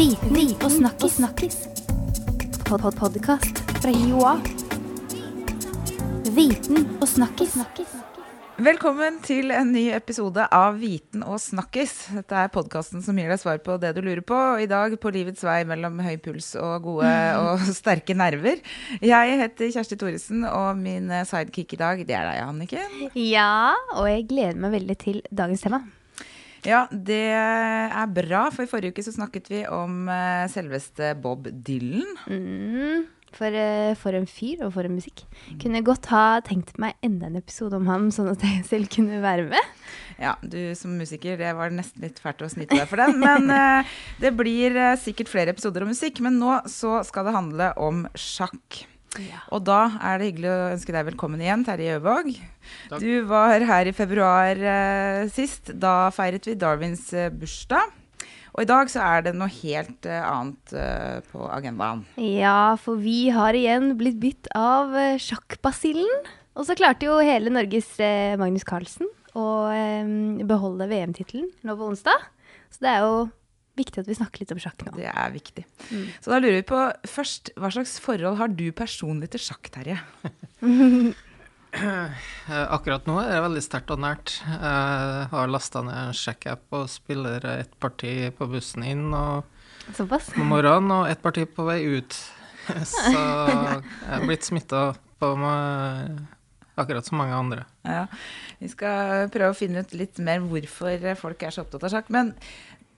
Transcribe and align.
Viten 0.00 0.54
og 0.64 0.70
snakkis. 0.72 1.16
snakkis. 1.18 1.56
Pod 2.64 2.80
-pod 2.80 2.94
Podkast 2.96 3.58
fra 3.82 3.90
Joa. 3.92 4.40
Viten 6.36 6.86
og 7.02 7.08
snakkis. 7.08 7.58
Velkommen 8.56 9.20
til 9.20 9.50
en 9.50 9.72
ny 9.72 9.90
episode 9.92 10.46
av 10.52 10.80
Viten 10.80 11.22
og 11.22 11.36
snakkis. 11.36 12.08
Dette 12.16 12.32
er 12.32 12.48
podkasten 12.48 13.02
som 13.02 13.18
gir 13.18 13.28
deg 13.28 13.40
svar 13.40 13.58
på 13.58 13.76
det 13.76 13.92
du 13.94 14.00
lurer 14.00 14.24
på. 14.24 14.34
Og 14.54 14.62
i 14.62 14.66
dag 14.66 15.00
på 15.00 15.12
livets 15.12 15.44
vei 15.44 15.64
mellom 15.64 16.00
høy 16.00 16.16
puls 16.16 16.56
og 16.56 16.82
gode 16.82 17.12
og 17.42 17.60
sterke 17.60 18.14
nerver. 18.14 18.56
Jeg 19.02 19.38
heter 19.38 19.70
Kjersti 19.70 19.96
Thoresen, 19.96 20.44
og 20.44 20.78
min 20.78 21.12
sidekick 21.26 21.74
i 21.74 21.76
dag, 21.76 22.06
det 22.06 22.16
er 22.16 22.24
deg, 22.24 22.48
Anniken. 22.48 23.10
Ja, 23.14 23.74
og 23.92 24.08
jeg 24.08 24.28
gleder 24.28 24.56
meg 24.56 24.80
veldig 24.80 24.98
til 24.98 25.22
dagens 25.30 25.60
tema. 25.60 25.84
Ja, 26.66 26.84
det 26.90 27.22
er 27.32 28.10
bra, 28.12 28.48
for 28.52 28.66
i 28.66 28.70
forrige 28.70 28.94
uke 28.94 29.04
så 29.04 29.14
snakket 29.14 29.48
vi 29.52 29.62
om 29.70 30.04
uh, 30.10 30.44
selveste 30.52 31.14
Bob 31.22 31.48
Dylan. 31.48 32.10
Mm, 32.28 33.06
for, 33.36 33.54
uh, 33.54 33.94
for 34.00 34.18
en 34.18 34.28
fyr, 34.28 34.66
og 34.66 34.74
for 34.74 34.84
en 34.84 34.98
musikk. 34.98 35.24
Kunne 35.62 35.82
godt 35.86 36.10
ha 36.12 36.42
tenkt 36.44 36.76
meg 36.82 36.98
enda 37.06 37.30
en 37.30 37.40
episode 37.40 37.78
om 37.78 37.88
ham, 37.88 38.10
sånn 38.12 38.32
at 38.34 38.44
jeg 38.44 38.66
selv 38.68 38.92
kunne 38.92 39.22
være 39.24 39.48
med. 39.48 39.72
Ja, 40.20 40.36
du 40.44 40.58
som 40.76 40.98
musiker, 41.00 41.40
det 41.40 41.54
var 41.56 41.72
nesten 41.72 42.04
litt 42.04 42.20
fælt 42.20 42.44
å 42.44 42.52
snyte 42.52 42.76
deg 42.76 42.88
for 42.90 43.00
den. 43.00 43.16
Men 43.24 43.48
uh, 43.48 43.96
det 44.22 44.34
blir 44.36 44.76
sikkert 45.00 45.32
flere 45.32 45.56
episoder 45.56 45.86
om 45.86 45.94
musikk. 45.94 46.20
Men 46.24 46.36
nå 46.42 46.60
så 46.68 47.00
skal 47.08 47.30
det 47.30 47.36
handle 47.38 47.72
om 47.80 48.04
sjakk. 48.18 48.84
Og 49.50 49.62
da 49.66 49.78
er 50.06 50.20
det 50.20 50.28
hyggelig 50.30 50.50
å 50.52 50.68
ønske 50.70 50.94
deg 50.94 51.08
velkommen 51.08 51.40
igjen, 51.42 51.64
Terje 51.66 51.96
Øvåg. 51.98 52.28
Du 53.02 53.08
var 53.26 53.64
her 53.66 53.88
i 53.90 53.94
februar 53.96 54.60
eh, 54.60 55.24
sist. 55.34 55.72
Da 55.82 56.10
feiret 56.14 56.46
vi 56.46 56.54
Darwins 56.58 57.08
eh, 57.16 57.30
bursdag. 57.34 57.96
Og 58.54 58.62
i 58.64 58.68
dag 58.70 58.90
så 58.90 59.02
er 59.02 59.24
det 59.26 59.32
noe 59.38 59.50
helt 59.50 60.06
eh, 60.06 60.22
annet 60.26 60.74
eh, 60.78 61.18
på 61.30 61.42
agendaen. 61.50 62.04
Ja, 62.22 62.76
for 62.78 63.02
vi 63.02 63.30
har 63.34 63.56
igjen 63.58 63.96
blitt 63.98 64.20
bitt 64.22 64.50
av 64.58 64.94
eh, 64.98 65.18
sjakkbasillen. 65.22 66.30
Og 66.58 66.66
så 66.66 66.76
klarte 66.78 67.06
jo 67.10 67.18
hele 67.24 67.50
Norges 67.54 67.90
eh, 68.02 68.36
Magnus 68.38 68.66
Carlsen 68.68 69.10
å 69.38 69.46
eh, 69.74 70.42
beholde 70.46 70.86
VM-tittelen 70.90 71.50
nå 71.66 71.76
på 71.78 71.90
onsdag. 71.92 72.30
Så 72.70 72.86
det 72.86 72.94
er 72.94 73.06
jo 73.06 73.20
viktig 73.80 74.02
at 74.04 74.08
vi 74.10 74.16
snakker 74.18 74.44
litt 74.44 74.52
om 74.54 74.60
sjakk 74.62 74.84
nå. 74.86 74.92
Det 74.98 75.08
er 75.10 75.32
viktig. 75.34 75.64
Så 76.20 76.30
da 76.32 76.38
lurer 76.42 76.60
vi 76.60 76.66
på 76.70 76.80
først, 77.08 77.52
hva 77.58 77.72
slags 77.74 77.96
forhold 78.04 78.38
har 78.40 78.52
du 78.54 78.66
personlig 78.76 79.32
til 79.34 79.42
sjakk, 79.48 79.72
Terje? 79.74 79.98
Eh, 81.70 82.10
Akkurat 82.74 83.06
nå 83.06 83.14
er 83.22 83.30
det 83.36 83.42
veldig 83.44 83.60
sterkt 83.62 83.92
og 83.94 84.00
nært. 84.02 84.32
Jeg 84.42 85.28
har 85.30 85.50
lasta 85.52 85.82
ned 85.86 85.94
en 86.08 86.16
sjekk-app 86.18 86.74
og 86.80 86.88
spiller 86.90 87.44
et 87.60 87.76
parti 87.82 88.14
på 88.34 88.48
bussen 88.50 88.82
inn 88.90 89.06
og 89.14 89.46
Såpass. 89.94 90.32
på 90.34 90.42
morgenen 90.46 90.90
og 90.96 91.06
et 91.12 91.22
parti 91.22 91.46
på 91.46 91.66
vei 91.68 91.78
ut. 91.86 92.16
Så 92.90 93.14
jeg 93.14 93.80
er 94.10 94.26
blitt 94.26 94.46
smitta 94.46 94.82
på 95.22 95.30
meg 95.38 96.20
akkurat 96.80 97.04
som 97.06 97.18
mange 97.20 97.36
andre. 97.36 97.64
Ja, 97.84 98.06
Vi 98.60 98.68
skal 98.72 99.26
prøve 99.32 99.52
å 99.52 99.56
finne 99.58 99.82
ut 99.84 99.94
litt 99.96 100.18
mer 100.22 100.40
hvorfor 100.42 101.02
folk 101.20 101.42
er 101.44 101.52
så 101.54 101.62
opptatt 101.64 101.84
av 101.86 101.92
sjakk. 101.94 102.10
Men 102.14 102.32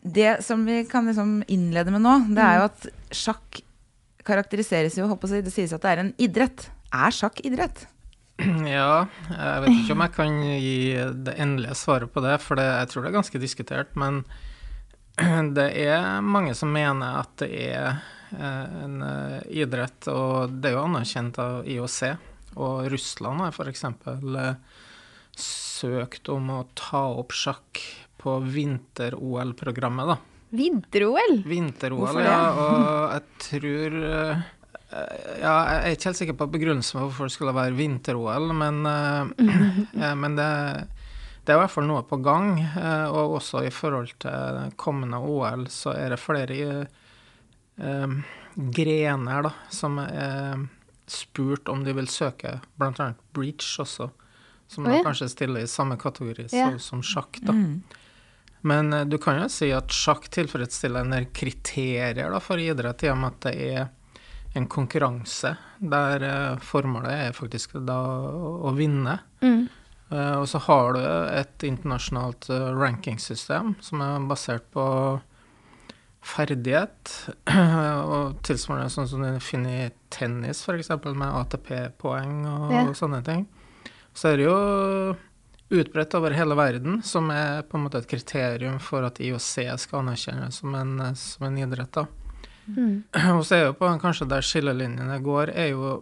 det 0.03 0.43
som 0.43 0.65
vi 0.67 0.83
kan 0.91 1.07
liksom 1.07 1.43
innlede 1.47 1.95
med 1.95 2.03
nå, 2.03 2.15
det 2.35 2.43
er 2.43 2.59
jo 2.59 2.67
at 2.67 2.87
sjakk 3.15 3.63
karakteriseres 4.27 4.99
jo, 4.99 5.09
håper 5.11 5.37
jeg, 5.37 5.47
det 5.47 5.55
sies 5.55 5.75
at 5.75 5.83
det 5.83 5.93
er 5.93 6.03
en 6.03 6.15
idrett. 6.23 6.69
Er 6.93 7.15
sjakk 7.15 7.43
idrett? 7.47 7.87
Ja, 8.67 9.05
jeg 9.31 9.63
vet 9.63 9.77
ikke 9.77 9.95
om 9.95 10.03
jeg 10.03 10.15
kan 10.17 10.39
gi 10.43 10.79
det 11.27 11.37
endelige 11.39 11.77
svaret 11.79 12.11
på 12.11 12.23
det, 12.25 12.39
for 12.43 12.59
det, 12.59 12.67
jeg 12.67 12.91
tror 12.91 13.05
det 13.05 13.13
er 13.13 13.19
ganske 13.21 13.43
diskutert. 13.43 13.95
Men 13.99 14.23
det 15.59 15.69
er 15.85 16.25
mange 16.25 16.57
som 16.59 16.73
mener 16.75 17.21
at 17.23 17.37
det 17.43 17.51
er 17.69 18.03
eh, 18.35 18.77
en 18.83 18.99
eh, 19.07 19.39
idrett, 19.63 20.09
og 20.11 20.59
det 20.59 20.73
er 20.73 20.79
jo 20.79 20.87
anerkjent 20.87 21.39
av 21.43 21.69
IOC. 21.69 22.01
Og 22.59 22.91
Russland 22.93 23.45
har 23.45 23.55
f.eks. 23.55 23.87
søkt 25.39 26.33
om 26.33 26.51
å 26.53 26.65
ta 26.79 27.07
opp 27.23 27.37
sjakk 27.37 27.81
på 28.23 28.39
vinter-OL-programmet, 28.55 30.13
da. 30.13 30.17
Vinter-OL! 30.53 31.39
Vinter-OL, 31.49 32.19
ja. 32.21 32.41
Og 32.53 33.15
jeg 33.15 33.23
tror 33.47 33.95
eh, 34.09 34.43
Ja, 35.41 35.55
jeg 35.55 35.79
er 35.79 35.95
ikke 35.97 36.11
helt 36.11 36.21
sikker 36.21 36.37
på 36.37 36.49
begrunnelsen 36.53 36.99
for 36.99 37.07
hvorfor 37.07 37.31
det 37.31 37.37
skulle 37.37 37.55
være 37.57 37.77
vinter-OL, 37.79 38.51
men, 38.59 38.83
eh, 38.87 39.47
eh, 40.03 40.13
men 40.21 40.37
det, 40.37 40.51
det 41.41 41.55
er 41.55 41.57
i 41.57 41.63
hvert 41.63 41.73
fall 41.73 41.89
noe 41.89 42.05
på 42.07 42.21
gang. 42.25 42.53
Og 43.17 43.39
også 43.39 43.65
i 43.65 43.73
forhold 43.73 44.13
til 44.23 44.61
kommende 44.77 45.23
OL, 45.25 45.65
så 45.73 45.97
er 45.97 46.13
det 46.13 46.21
flere 46.21 46.61
eh, 47.81 48.21
grener 48.77 49.49
da, 49.49 49.55
som 49.73 49.99
er 50.05 50.69
spurt 51.09 51.69
om 51.73 51.83
de 51.85 51.97
vil 51.97 52.09
søke, 52.09 52.59
bl.a. 52.79 53.09
breach 53.33 53.81
også. 53.83 54.11
Som 54.73 54.87
oh, 54.87 54.95
ja. 54.95 55.03
kanskje 55.05 55.29
stiller 55.33 55.65
i 55.65 55.69
samme 55.69 55.99
kategori 56.01 56.47
Ja. 56.53 56.71
som 56.81 57.03
sjakk, 57.05 57.41
da. 57.45 57.57
Men 58.69 58.93
eh, 58.93 59.05
du 59.05 59.19
kan 59.19 59.41
jo 59.43 59.49
si 59.51 59.71
at 59.75 59.93
sjakk 59.95 60.29
tilfredsstiller 60.33 61.05
en 61.05 61.17
del 61.17 61.29
kriterier 61.35 62.31
da, 62.33 62.41
for 62.43 62.63
idrett, 62.63 63.03
i 63.05 63.11
og 63.13 63.19
med 63.23 63.35
at 63.35 63.49
det 63.49 63.69
er 63.73 63.91
en 64.59 64.69
konkurranse 64.71 65.55
der 65.81 66.27
eh, 66.29 66.63
formålet 66.63 67.29
er 67.29 67.37
faktisk 67.37 67.79
da 67.89 67.99
å, 67.99 68.73
vinne. 68.77 69.19
Mm. 69.43 69.65
Eh, 70.13 70.35
og 70.39 70.47
så 70.51 70.61
har 70.69 70.95
du 70.95 71.03
et 71.03 71.67
internasjonalt 71.67 72.51
rankingsystem 72.79 73.75
som 73.83 74.05
er 74.05 74.31
basert 74.31 74.69
på 74.75 74.87
ferdighet, 76.23 77.11
og 78.15 78.37
tilsvarende 78.47 78.93
sånn 78.95 79.09
som 79.11 79.25
du 79.27 79.41
finner 79.43 79.89
i 79.89 79.91
tennis, 80.15 80.61
f.eks., 80.63 80.93
med 81.03 81.27
ATP-poeng 81.41 82.45
og, 82.47 82.69
Ja. 82.71 82.85
og 82.87 82.95
sånne 82.95 83.25
ting. 83.27 83.49
Så 84.15 84.31
er 84.31 84.39
det 84.39 84.47
jo 84.47 84.59
utbredt 85.73 86.15
over 86.19 86.35
hele 86.37 86.57
verden, 86.59 87.01
som 87.07 87.31
er 87.35 87.63
på 87.67 87.79
en 87.79 87.87
måte 87.87 88.03
et 88.03 88.09
kriterium 88.11 88.79
for 88.83 89.07
at 89.09 89.21
IOC 89.23 89.53
skal 89.81 90.03
anerkjennes 90.03 90.61
som 90.63 90.75
en, 90.79 90.97
som 91.17 91.47
en 91.49 91.59
idrett. 91.59 91.93
da. 91.93 92.07
Mm. 92.67 93.03
Og 93.37 93.45
så 93.47 93.59
er 93.59 93.69
jo 93.69 93.77
på 93.79 93.91
kanskje 94.03 94.29
der 94.31 94.45
skillelinjene 94.47 95.21
går, 95.25 95.55
er 95.57 95.73
jo 95.73 96.01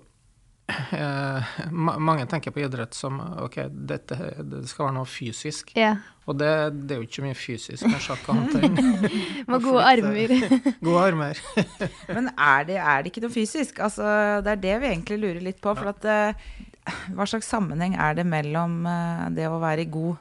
eh, 0.92 1.42
ma 1.70 1.96
Mange 1.98 2.26
tenker 2.30 2.54
på 2.54 2.62
idrett 2.62 2.94
som 2.94 3.20
ok, 3.20 3.62
dette, 3.70 4.18
det 4.46 4.64
skal 4.70 4.88
være 4.88 4.96
noe 5.00 5.08
fysisk. 5.08 5.72
Yeah. 5.78 5.98
Og 6.30 6.36
det, 6.38 6.50
det 6.86 6.94
er 6.94 7.00
jo 7.00 7.08
ikke 7.08 7.24
mye 7.24 7.38
fysisk 7.38 7.86
med 7.90 8.02
sjakk 8.04 8.28
annet 8.30 8.58
enn 8.60 8.76
Med 9.50 9.64
gode 9.64 9.82
armer. 9.82 10.34
gode 10.86 11.06
armer. 11.08 11.40
Men 12.16 12.30
er 12.36 12.68
det, 12.68 12.76
er 12.78 13.02
det 13.02 13.10
ikke 13.10 13.24
noe 13.24 13.34
fysisk? 13.34 13.80
Altså, 13.82 14.04
det 14.44 14.54
er 14.54 14.62
det 14.66 14.76
vi 14.82 14.90
egentlig 14.92 15.18
lurer 15.24 15.40
litt 15.48 15.58
på. 15.62 15.74
For 15.74 15.90
at, 15.90 16.06
eh, 16.06 16.69
hva 17.14 17.26
slags 17.28 17.48
sammenheng 17.50 17.94
er 17.98 18.16
det 18.18 18.26
mellom 18.28 18.82
eh, 18.88 19.28
det 19.36 19.48
å 19.50 19.60
være 19.62 19.84
i 19.84 19.92
god 19.92 20.18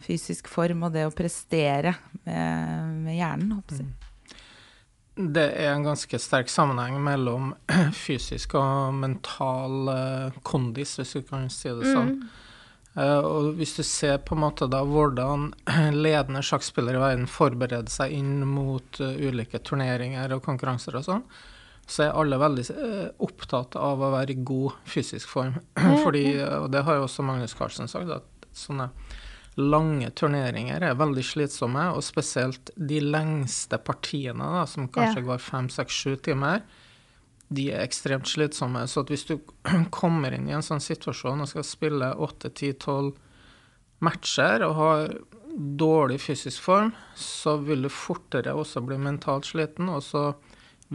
fysisk 0.00 0.48
form 0.48 0.86
og 0.88 0.94
det 0.94 1.04
å 1.06 1.14
prestere 1.14 1.94
med, 2.24 3.02
med 3.04 3.18
hjernen? 3.18 3.58
Håper 3.58 3.82
jeg. 3.82 3.90
Det 5.20 5.46
er 5.60 5.74
en 5.74 5.84
ganske 5.84 6.18
sterk 6.22 6.48
sammenheng 6.48 7.00
mellom 7.04 7.50
fysisk 8.06 8.56
og 8.58 8.94
mental 8.96 9.90
eh, 9.92 10.38
kondis, 10.46 10.96
hvis 11.00 11.18
du 11.18 11.26
kan 11.28 11.50
si 11.52 11.72
det 11.72 11.92
sånn. 11.92 12.14
Mm. 12.20 12.30
og 13.22 13.52
hvis 13.54 13.76
du 13.76 13.84
ser 13.86 14.16
på 14.26 14.34
en 14.34 14.42
måte 14.42 14.66
da 14.66 14.80
hvordan 14.86 15.50
ledende 16.04 16.42
sjakkspillere 16.42 16.98
i 16.98 17.04
verden 17.04 17.28
forbereder 17.30 17.92
seg 17.92 18.16
inn 18.16 18.40
mot 18.48 19.02
eh, 19.02 19.20
ulike 19.28 19.60
turneringer 19.62 20.36
og 20.36 20.44
konkurranser 20.46 20.98
og 20.98 21.06
sånn, 21.06 21.26
så 21.90 22.04
er 22.04 22.18
alle 22.18 22.38
veldig 22.38 22.64
eh, 22.70 23.08
opptatt 23.26 23.74
av 23.78 24.02
å 24.02 24.12
være 24.14 24.36
i 24.36 24.42
god 24.46 24.76
fysisk 24.88 25.30
form. 25.30 25.56
Fordi, 26.04 26.24
og 26.44 26.68
det 26.74 26.84
har 26.86 27.00
jo 27.00 27.06
også 27.08 27.26
Magnus 27.26 27.56
Carlsen 27.58 27.90
sagt, 27.90 28.12
at 28.14 28.46
sånne 28.56 28.90
lange 29.58 30.10
turneringer 30.16 30.84
er 30.86 30.98
veldig 30.98 31.24
slitsomme, 31.26 31.88
og 31.96 32.04
spesielt 32.06 32.70
de 32.76 33.00
lengste 33.02 33.80
partiene, 33.82 34.52
da, 34.54 34.62
som 34.70 34.86
kanskje 34.92 35.24
går 35.26 35.42
fem, 35.42 35.70
seks, 35.72 35.98
sju 36.04 36.14
timer, 36.22 36.62
de 37.50 37.66
er 37.74 37.82
ekstremt 37.82 38.30
slitsomme. 38.30 38.84
Så 38.86 39.02
at 39.02 39.10
hvis 39.10 39.26
du 39.26 39.36
kommer 40.00 40.36
inn 40.36 40.46
i 40.48 40.54
en 40.54 40.64
sånn 40.64 40.82
situasjon 40.82 41.42
og 41.42 41.50
skal 41.50 41.66
spille 41.66 42.14
åtte, 42.14 42.52
ti, 42.54 42.70
tolv 42.78 43.18
matcher 44.00 44.62
og 44.64 44.78
har 44.78 45.10
dårlig 45.50 46.20
fysisk 46.22 46.62
form, 46.62 46.94
så 47.18 47.56
vil 47.58 47.82
du 47.84 47.90
fortere 47.92 48.54
også 48.54 48.84
bli 48.86 48.96
mentalt 49.02 49.50
sliten, 49.50 49.90
og 49.90 50.04
så 50.06 50.24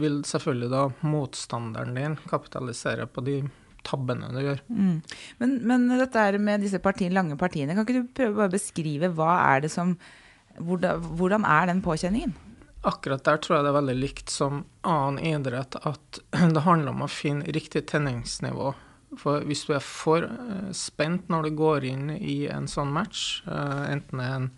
vil 0.00 0.20
selvfølgelig 0.28 0.70
da 0.72 0.82
motstanderen 1.08 1.96
din 1.96 2.16
kapitalisere 2.28 3.08
på 3.08 3.24
de 3.26 3.40
tabbene 3.86 4.28
du 4.34 4.40
gjør. 4.42 4.62
Mm. 4.68 4.96
Men, 5.40 5.56
men 5.68 5.86
dette 5.94 6.20
er 6.20 6.38
med 6.42 6.64
disse 6.64 6.80
partiene, 6.82 7.16
lange 7.16 7.38
partiene, 7.40 7.76
kan 7.76 7.86
ikke 7.86 8.00
du 8.00 8.14
prøve 8.16 8.40
bare 8.40 8.54
beskrive 8.56 9.12
hva 9.16 9.36
er 9.54 9.66
det 9.66 9.72
som 9.72 9.94
hvordan, 10.56 11.04
hvordan 11.18 11.44
er 11.44 11.70
den 11.70 11.82
påkjenningen? 11.84 12.34
Akkurat 12.86 13.24
der 13.26 13.40
tror 13.42 13.56
jeg 13.56 13.66
det 13.66 13.70
er 13.72 13.78
veldig 13.80 13.96
likt 13.98 14.32
som 14.32 14.64
annen 14.86 15.20
idrett, 15.20 15.78
at 15.88 16.20
det 16.54 16.66
handler 16.66 16.94
om 16.94 17.06
å 17.06 17.10
finne 17.10 17.56
riktig 17.56 17.86
tenningsnivå. 17.90 18.72
For 19.16 19.44
hvis 19.48 19.64
du 19.68 19.74
er 19.76 19.84
for 19.84 20.26
eh, 20.26 20.70
spent 20.76 21.30
når 21.32 21.48
du 21.48 21.58
går 21.58 21.86
inn 21.88 22.10
i 22.16 22.44
en 22.52 22.66
sånn 22.70 22.92
match, 22.94 23.42
eh, 23.48 23.82
enten 23.92 24.20
det 24.20 24.26
er 24.26 24.38
en 24.40 24.48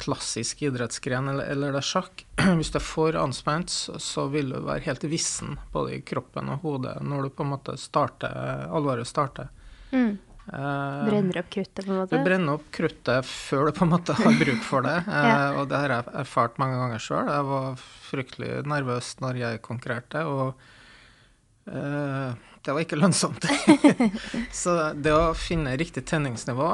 klassisk 0.00 0.62
idrettsgren, 0.64 1.28
eller, 1.32 1.50
eller 1.52 1.76
det 1.76 1.82
er 1.82 1.88
sjakk. 1.90 2.24
Hvis 2.58 2.72
du 2.72 2.80
er 2.80 2.86
for 2.86 3.18
anspent, 3.20 3.72
så, 3.72 4.26
vil 4.32 4.54
du 4.54 4.58
være 4.64 4.84
helt 4.88 5.04
vissen 5.12 5.58
både 5.74 5.98
i 5.98 6.02
kroppen 6.06 6.50
og 6.54 6.64
hodet 6.64 6.96
når 7.04 7.28
du 7.28 7.36
på 7.36 7.46
en 7.46 7.52
måte 7.54 7.76
starter, 7.80 8.66
alvoret 8.72 9.08
starter. 9.08 9.52
Mm. 9.92 10.18
Uh, 10.50 11.06
Brenner 11.06 11.38
opp 11.42 11.50
kruttet, 11.52 11.84
på 11.84 11.92
en 11.92 11.98
måte? 12.00 12.16
du 12.16 12.26
brenner 12.26 12.56
opp 12.56 12.64
kruttet 12.74 13.26
før 13.28 13.68
du 13.68 13.76
på 13.76 13.84
en 13.86 13.92
måte 13.92 14.16
har 14.18 14.38
bruk 14.40 14.62
for 14.66 14.86
det. 14.86 14.96
Ja. 15.20 15.52
uh, 15.52 15.60
og 15.60 15.70
det 15.70 15.78
har 15.84 15.94
jeg 15.94 16.14
erfart 16.24 16.58
mange 16.62 16.80
ganger 16.80 17.04
sjøl. 17.04 17.30
Jeg 17.30 17.48
var 17.52 17.82
fryktelig 18.10 18.52
nervøs 18.66 19.14
når 19.22 19.42
jeg 19.44 19.62
konkurrerte, 19.62 20.24
og 20.26 21.70
eh, 21.70 22.32
det 22.64 22.74
var 22.74 22.84
ikke 22.84 22.98
lønnsomt. 22.98 23.46
Så 24.62 24.74
det 24.96 25.14
å 25.14 25.32
finne 25.38 25.76
riktig 25.80 26.04
tenningsnivå, 26.10 26.72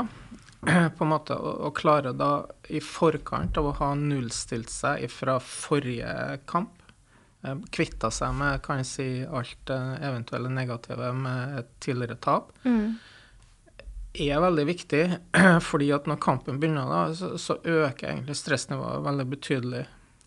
på 0.96 1.04
en 1.04 1.10
måte, 1.10 1.36
å, 1.36 1.52
å 1.68 1.72
klare 1.76 2.12
da 2.16 2.30
i 2.72 2.80
forkant 2.82 3.58
av 3.60 3.70
å 3.70 3.74
ha 3.80 3.90
nullstilt 3.98 4.72
seg 4.72 5.06
fra 5.12 5.38
forrige 5.42 6.38
kamp, 6.50 6.80
eh, 7.44 7.58
kvitta 7.74 8.10
seg 8.14 8.34
med 8.38 8.62
kan 8.64 8.82
jeg 8.82 8.88
si, 8.90 9.08
alt 9.26 9.58
det 9.70 9.80
eventuelle 10.06 10.52
negative 10.52 11.12
med 11.16 11.60
et 11.60 11.76
tidligere 11.80 12.18
tap, 12.20 12.54
Mm. 12.64 12.96
er 14.16 14.40
veldig 14.40 14.64
viktig, 14.66 15.04
fordi 15.70 15.92
at 15.92 16.08
når 16.08 16.22
kampen 16.24 16.60
begynner, 16.60 16.88
da, 16.88 17.02
så, 17.14 17.34
så 17.36 17.58
øker 17.60 18.14
egentlig 18.14 18.38
stressnivået 18.40 19.04
veldig 19.04 19.26
betydelig. 19.34 19.84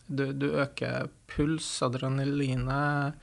Du, 0.09 0.31
du 0.33 0.47
øker 0.57 1.09
puls, 1.29 1.67
adrenalinet 1.85 3.17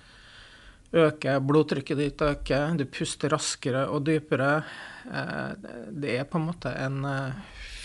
øker, 0.92 1.40
blodtrykket 1.40 1.98
ditt 1.98 2.22
øker, 2.22 2.76
du 2.78 2.84
puster 2.86 3.32
raskere 3.34 3.86
og 3.90 4.04
dypere. 4.06 4.64
Eh, 5.10 5.54
Det 5.90 6.18
er 6.18 6.24
på 6.24 6.38
en 6.38 6.46
måte 6.48 6.72
en 6.76 7.04
eh, 7.04 7.32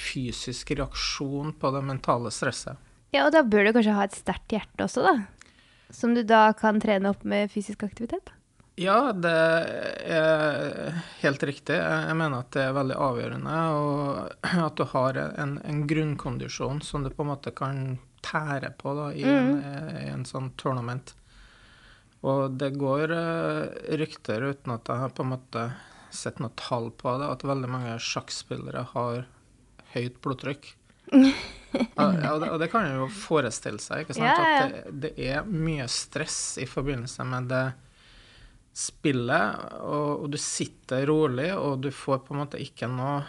fysisk 0.01 0.71
reaksjon 0.71 1.53
på 1.53 1.71
det 1.75 1.83
mentale 1.85 2.31
stresset. 2.31 2.77
Ja, 3.11 3.25
og 3.25 3.33
da 3.33 3.43
bør 3.43 3.65
du 3.67 3.73
kanskje 3.75 3.95
ha 3.97 4.03
et 4.07 4.15
sterkt 4.15 4.53
hjerte 4.55 4.85
også, 4.85 5.03
da? 5.03 5.15
Som 5.91 6.13
du 6.15 6.23
da 6.23 6.53
kan 6.53 6.79
trene 6.79 7.09
opp 7.11 7.25
med 7.27 7.51
fysisk 7.51 7.83
aktivitet? 7.83 8.31
Ja, 8.79 9.11
det 9.11 9.31
er 10.07 10.95
helt 11.21 11.43
riktig. 11.43 11.75
Jeg 11.75 12.15
mener 12.15 12.39
at 12.39 12.53
det 12.55 12.63
er 12.63 12.77
veldig 12.77 12.95
avgjørende. 12.95 13.55
Og 13.75 14.47
at 14.63 14.79
du 14.79 14.85
har 14.93 15.19
en, 15.35 15.57
en 15.67 15.81
grunnkondisjon 15.89 16.79
som 16.81 17.03
du 17.03 17.11
på 17.11 17.25
en 17.25 17.31
måte 17.33 17.51
kan 17.53 17.99
tære 18.23 18.71
på 18.79 18.93
da, 18.95 19.09
i, 19.11 19.25
en, 19.27 19.59
i 20.05 20.07
en 20.13 20.23
sånn 20.25 20.53
tournament. 20.55 21.13
Og 22.27 22.57
det 22.61 22.73
går 22.77 23.13
eh, 23.15 23.95
rykter, 23.97 24.45
uten 24.51 24.75
at 24.75 24.91
jeg 24.91 25.01
har 25.03 25.13
på 25.17 25.25
en 25.25 25.33
måte 25.33 25.65
sett 26.13 26.41
noe 26.43 26.53
tall 26.59 26.91
på 26.93 27.15
det, 27.17 27.29
at 27.33 27.45
veldig 27.47 27.69
mange 27.71 27.95
sjakkspillere 28.03 28.83
har 28.93 29.25
høyt 29.95 30.21
blodtrykk. 30.23 30.75
Ja, 31.71 32.33
og, 32.33 32.41
det, 32.41 32.47
og 32.51 32.57
det 32.59 32.67
kan 32.67 32.83
en 32.83 32.97
jo 32.99 33.05
forestille 33.15 33.79
seg. 33.79 34.01
ikke 34.03 34.17
sant? 34.17 34.27
Ja, 34.27 34.33
ja, 34.35 34.55
ja. 34.57 34.63
At 34.65 34.73
det, 34.91 35.11
det 35.15 35.27
er 35.31 35.45
mye 35.47 35.85
stress 35.87 36.57
i 36.59 36.65
forbindelse 36.67 37.23
med 37.31 37.47
det 37.47 37.61
spillet, 38.75 39.61
og, 39.79 40.25
og 40.25 40.33
du 40.33 40.35
sitter 40.41 41.05
rolig, 41.07 41.47
og 41.55 41.79
du 41.85 41.87
får 41.95 42.25
på 42.25 42.35
en 42.35 42.41
måte 42.43 42.59
ikke 42.59 42.89
noe 42.91 43.21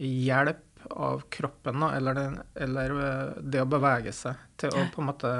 hjelp 0.00 0.64
av 0.96 1.26
kroppen, 1.28 1.84
eller, 1.90 2.16
det, 2.16 2.26
eller 2.64 2.96
eh, 3.04 3.38
det 3.52 3.60
å 3.60 3.68
bevege 3.68 4.16
seg 4.16 4.40
til 4.60 4.72
å 4.72 4.86
på 4.92 5.02
en 5.02 5.10
måte 5.10 5.32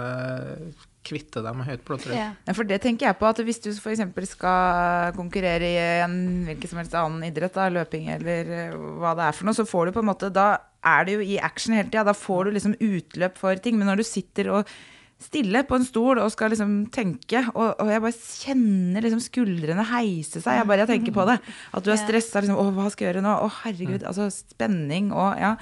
kvitte 1.06 1.42
deg 1.44 1.56
med 1.56 1.68
høyt 1.68 1.84
blodtrykk. 1.86 2.16
Ja. 2.16 2.54
For 2.56 2.68
det 2.68 2.80
tenker 2.84 3.08
jeg 3.08 3.18
på 3.20 3.28
at 3.30 3.40
hvis 3.44 3.62
du 3.64 3.70
f.eks. 3.72 4.02
skal 4.34 5.14
konkurrere 5.16 5.68
i 5.70 5.78
en 6.04 6.16
hvilken 6.48 6.72
som 6.72 6.80
helst 6.82 6.96
annen 6.98 7.24
idrett, 7.30 7.56
da, 7.56 7.68
løping 7.72 8.10
eller 8.16 8.54
eh, 8.56 8.78
hva 9.00 9.14
det 9.18 9.28
er 9.28 9.36
for 9.36 9.48
noe, 9.48 9.56
så 9.56 9.68
får 9.68 9.88
du 9.88 9.96
på 9.96 10.04
en 10.04 10.10
måte 10.10 10.32
Da 10.34 10.48
er 10.86 11.06
det 11.06 11.16
jo 11.16 11.24
i 11.24 11.40
action 11.40 11.76
hele 11.76 11.88
tida. 11.88 12.06
Da 12.08 12.16
får 12.16 12.48
du 12.48 12.56
liksom 12.56 12.76
utløp 12.76 13.40
for 13.40 13.60
ting. 13.60 13.78
Men 13.80 13.90
når 13.90 14.02
du 14.02 14.08
sitter 14.08 14.52
og 14.54 14.74
stille 15.20 15.60
på 15.68 15.76
en 15.76 15.84
stol 15.84 16.18
og 16.22 16.30
skal 16.32 16.50
liksom 16.54 16.74
tenke, 16.90 17.42
og, 17.54 17.74
og 17.82 17.90
jeg 17.92 18.00
bare 18.02 18.16
kjenner 18.16 19.04
liksom 19.04 19.20
skuldrene 19.20 19.84
heise 19.90 20.40
seg. 20.40 20.56
Jeg 20.60 20.66
bare 20.70 20.84
jeg 20.86 20.90
tenker 20.94 21.12
på 21.18 21.26
det. 21.28 21.36
At 21.76 21.84
du 21.84 21.90
er 21.92 22.00
stressa. 22.00 22.40
Liksom, 22.40 22.56
'Å, 22.56 22.72
hva 22.74 22.86
skal 22.90 23.06
jeg 23.06 23.14
gjøre 23.14 23.24
nå?' 23.26 23.36
Å, 23.44 23.50
herregud. 23.64 24.06
Altså 24.08 24.30
spenning 24.32 25.12
og 25.12 25.36
Ja. 25.38 25.52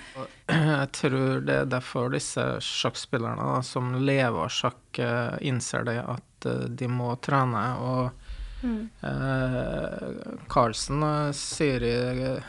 Jeg 0.49 0.93
tror 0.97 1.41
det 1.45 1.57
er 1.63 1.67
derfor 1.69 2.09
disse 2.15 2.41
sjakkspillerne 2.65 3.37
da, 3.53 3.59
som 3.67 3.91
lever 4.01 4.39
av 4.47 4.49
sjakk, 4.49 4.81
eh, 5.03 5.37
innser 5.45 5.85
det 5.85 5.99
at 6.01 6.47
eh, 6.49 6.65
de 6.71 6.89
må 6.89 7.15
trene. 7.21 7.67
Og 7.83 8.11
Mm. 8.59 8.89
eh, 9.07 10.39
Carlsen 10.51 11.03
eh, 11.03 11.33
sier 11.37 11.85
jeg 11.85 12.43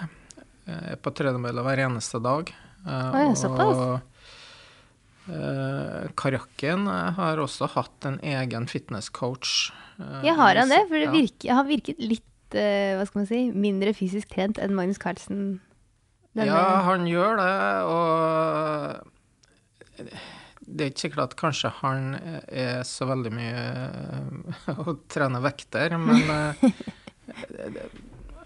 er 0.66 0.96
på 1.02 1.12
tredemølla 1.14 1.62
hver 1.66 1.84
eneste 1.86 2.18
dag. 2.24 2.50
Eh, 2.86 3.12
Å 3.14 3.22
ja, 3.28 3.36
såpass. 3.38 4.02
Eh, 5.30 6.08
Karakken 6.18 6.88
har 7.16 7.38
også 7.44 7.68
hatt 7.76 8.06
en 8.10 8.18
egen 8.26 8.66
fitnesscoach. 8.68 9.70
Jeg 10.00 10.26
Ja, 10.26 10.34
har 10.40 10.56
han 10.58 10.70
det? 10.72 10.80
For 10.90 10.98
det 11.04 11.12
virker, 11.14 11.54
han 11.54 11.68
virket 11.70 12.00
litt 12.02 12.56
eh, 12.58 12.96
hva 12.98 13.06
skal 13.06 13.20
man 13.22 13.28
si, 13.30 13.42
mindre 13.54 13.94
fysisk 13.94 14.28
trent 14.34 14.58
enn 14.64 14.74
Magnus 14.78 14.98
Carlsen. 15.02 15.60
Denne- 16.36 16.48
Ja, 16.50 16.82
han 16.88 17.06
gjør 17.10 17.34
det, 17.38 17.58
og 17.90 18.02
det 20.70 20.82
er 20.86 20.90
ikke 20.94 21.04
sikkert 21.08 21.24
at 21.26 21.34
kanskje 21.40 21.70
han 21.82 22.02
er 22.48 22.84
så 22.88 23.04
veldig 23.10 23.32
mye 23.34 23.64
å 24.86 24.88
trene 25.12 25.40
vekter, 25.44 25.90
men 25.98 26.22
eh, 26.30 26.54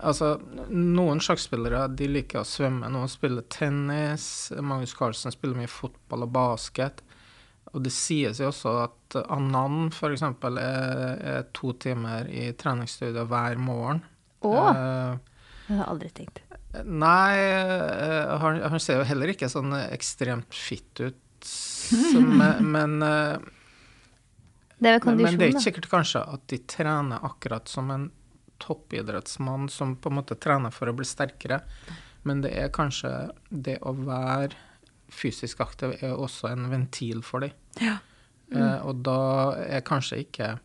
altså, 0.04 0.36
noen 0.70 1.22
sjakkspillere 1.24 1.88
de 1.98 2.10
liker 2.12 2.42
å 2.42 2.48
svømme, 2.48 2.90
noen 2.92 3.12
spiller 3.12 3.46
tennis, 3.52 4.26
Magnus 4.60 4.96
Carlsen 4.98 5.34
spiller 5.34 5.58
mye 5.60 5.72
fotball 5.72 6.28
og 6.28 6.34
basket. 6.36 7.04
Og 7.74 7.82
det 7.86 7.94
sies 7.96 8.42
jo 8.42 8.52
også 8.52 8.74
at 8.84 9.18
Anand 9.34 9.94
f.eks. 9.96 10.22
Er, 10.22 10.58
er 11.34 11.46
to 11.56 11.74
timer 11.82 12.30
i 12.30 12.52
treningsstudio 12.58 13.26
hver 13.30 13.62
morgen. 13.62 14.04
Å, 14.44 14.54
Uh, 14.54 15.16
det 15.64 15.78
har 15.78 15.80
jeg 15.80 15.92
aldri 15.94 16.10
tenkt. 16.18 16.42
Nei, 16.84 17.38
uh, 17.64 18.34
han, 18.42 18.60
han 18.74 18.82
ser 18.84 19.00
jo 19.00 19.08
heller 19.08 19.32
ikke 19.32 19.48
sånn 19.50 19.72
ekstremt 19.86 20.52
fit 20.54 21.00
ut, 21.00 21.22
som, 21.48 22.44
men, 22.76 22.98
uh, 23.00 23.40
Det 24.78 24.92
er 24.92 25.08
men 25.08 25.24
det 25.24 25.32
er 25.32 25.54
ikke 25.54 25.64
sikkert 25.70 25.90
kanskje 25.92 26.26
at 26.36 26.44
de 26.52 26.60
trener 26.68 27.24
akkurat 27.24 27.72
som 27.72 27.90
en 27.96 28.10
toppidrettsmann 28.60 29.70
som 29.70 29.96
på 29.96 30.10
en 30.12 30.20
måte 30.20 30.36
trener 30.40 30.72
for 30.72 30.90
å 30.92 30.96
bli 30.98 31.06
sterkere, 31.08 31.62
men 32.24 32.42
det 32.42 32.54
er 32.58 32.70
kanskje 32.74 33.32
det 33.50 33.80
å 33.82 33.94
være 33.98 34.54
fysisk 35.14 35.62
aktiv 35.62 35.98
er 36.02 36.16
også 36.16 36.50
en 36.52 36.70
ventil 36.72 37.22
for 37.26 37.44
dem. 37.46 37.52
Ja. 37.82 37.98
Eh, 38.54 38.80
og 38.86 39.04
da 39.06 39.56
er 39.66 39.82
kanskje 39.82 40.24
ikke 40.26 40.60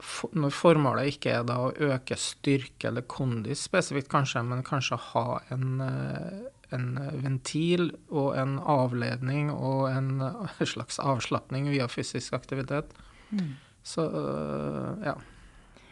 for- 0.00 0.30
Når 0.32 0.50
formålet 0.56 1.10
ikke 1.12 1.32
er 1.38 1.42
da 1.44 1.58
å 1.58 1.74
øke 1.76 2.16
styrke 2.16 2.88
eller 2.88 3.02
kondis 3.02 3.60
spesifikt, 3.68 4.08
kanskje, 4.08 4.42
men 4.48 4.62
kanskje 4.62 4.96
ha 4.96 5.40
en, 5.50 5.80
eh, 5.80 6.40
en 6.72 6.86
ventil 7.22 7.90
og 8.08 8.34
en 8.38 8.58
avledning 8.58 9.50
og 9.50 9.90
en 9.90 10.22
eh, 10.22 10.64
slags 10.72 10.98
avslapning 10.98 11.68
via 11.68 11.86
fysisk 11.86 12.32
aktivitet. 12.32 12.86
Så 13.84 14.06
eh, 14.08 15.04
ja. 15.04 15.14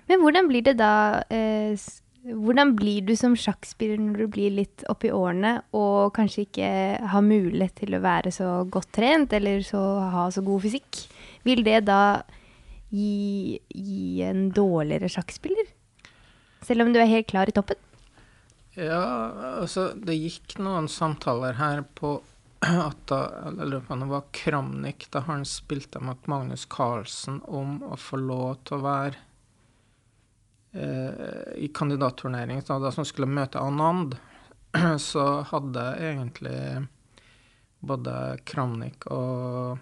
Men 0.09 0.23
hvordan 0.25 0.49
blir 0.49 0.65
det 0.67 0.79
da 0.81 1.23
eh, 1.33 1.77
Hvordan 2.29 2.75
blir 2.77 3.05
du 3.07 3.15
som 3.17 3.37
sjakkspiller 3.38 4.00
når 4.03 4.19
du 4.19 4.31
blir 4.35 4.53
litt 4.53 4.83
oppi 4.91 5.09
årene 5.15 5.53
og 5.77 6.11
kanskje 6.17 6.43
ikke 6.45 6.71
har 7.12 7.25
mulighet 7.25 7.77
til 7.79 7.95
å 7.97 8.03
være 8.05 8.33
så 8.35 8.49
godt 8.69 8.91
trent 8.99 9.33
eller 9.38 9.62
så, 9.65 9.81
ha 10.12 10.27
så 10.35 10.43
god 10.45 10.65
fysikk? 10.67 10.99
Vil 11.47 11.62
det 11.65 11.79
da 11.87 12.19
gi, 12.91 13.57
gi 13.71 14.27
en 14.27 14.49
dårligere 14.53 15.09
sjakkspiller? 15.15 15.71
Selv 16.67 16.85
om 16.85 16.93
du 16.93 16.99
er 17.00 17.09
helt 17.09 17.31
klar 17.31 17.49
i 17.49 17.55
toppen? 17.55 17.79
Ja, 18.77 19.05
altså 19.62 19.93
det 19.95 20.19
gikk 20.19 20.59
noen 20.62 20.91
samtaler 20.91 21.57
her 21.59 21.81
på 21.99 22.19
at 22.67 22.99
da, 23.11 23.23
jeg 23.55 23.81
om 23.87 24.03
det 24.03 24.11
var 24.11 24.29
Kramnik, 24.35 25.07
da 25.15 25.23
han 25.29 25.47
spilte 25.47 26.03
mot 26.03 26.27
Magnus 26.31 26.67
Carlsen 26.71 27.41
om 27.47 27.79
å 27.87 27.97
få 27.99 28.19
lov 28.21 28.61
til 28.67 28.79
å 28.79 28.85
være 28.85 29.28
i 30.73 31.69
kandidatturnering, 31.75 32.61
da, 32.69 32.77
da 32.83 32.91
som 32.93 33.07
skulle 33.09 33.31
møte 33.31 33.59
Anand, 33.59 34.19
så 35.11 35.25
hadde 35.49 35.85
egentlig 35.97 36.59
både 37.79 38.15
Kramnik 38.49 39.07
og, 39.13 39.79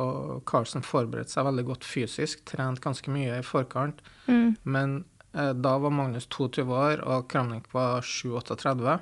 og 0.00 0.42
Carlsen 0.48 0.84
forberedt 0.84 1.32
seg 1.32 1.46
veldig 1.48 1.64
godt 1.68 1.86
fysisk, 1.86 2.44
trent 2.48 2.82
ganske 2.84 3.12
mye 3.12 3.38
i 3.38 3.46
forkant. 3.46 4.00
Mm. 4.26 4.54
Men 4.64 4.96
eh, 5.36 5.52
da 5.52 5.76
var 5.82 5.94
Magnus 5.94 6.28
22 6.32 6.64
år, 6.66 7.04
og 7.04 7.28
Kramnik 7.32 7.68
var 7.74 8.06
7-38. 8.06 8.98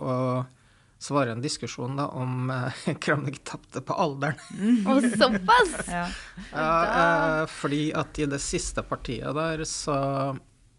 Og 0.00 0.59
så 1.00 1.14
var 1.16 1.26
det 1.26 1.32
en 1.32 1.40
diskusjon 1.40 1.96
da 1.96 2.06
om 2.12 2.50
uh, 2.52 2.94
Kramnik 3.00 3.40
tapte 3.48 3.80
på 3.80 3.96
alderen. 3.96 4.36
Og 4.84 5.06
såpass! 5.16 5.74
Ja. 5.90 6.04
Ja, 6.52 6.70
eh, 6.84 7.46
fordi 7.50 7.82
at 7.96 8.18
i 8.20 8.26
det 8.28 8.40
siste 8.44 8.84
partiet 8.86 9.32
der, 9.36 9.64
så 9.68 9.96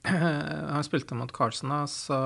Han 0.05 0.85
spilte 0.85 1.17
mot 1.17 1.33
Carlsen, 1.33 1.73
da, 1.73 1.83
så 1.89 2.19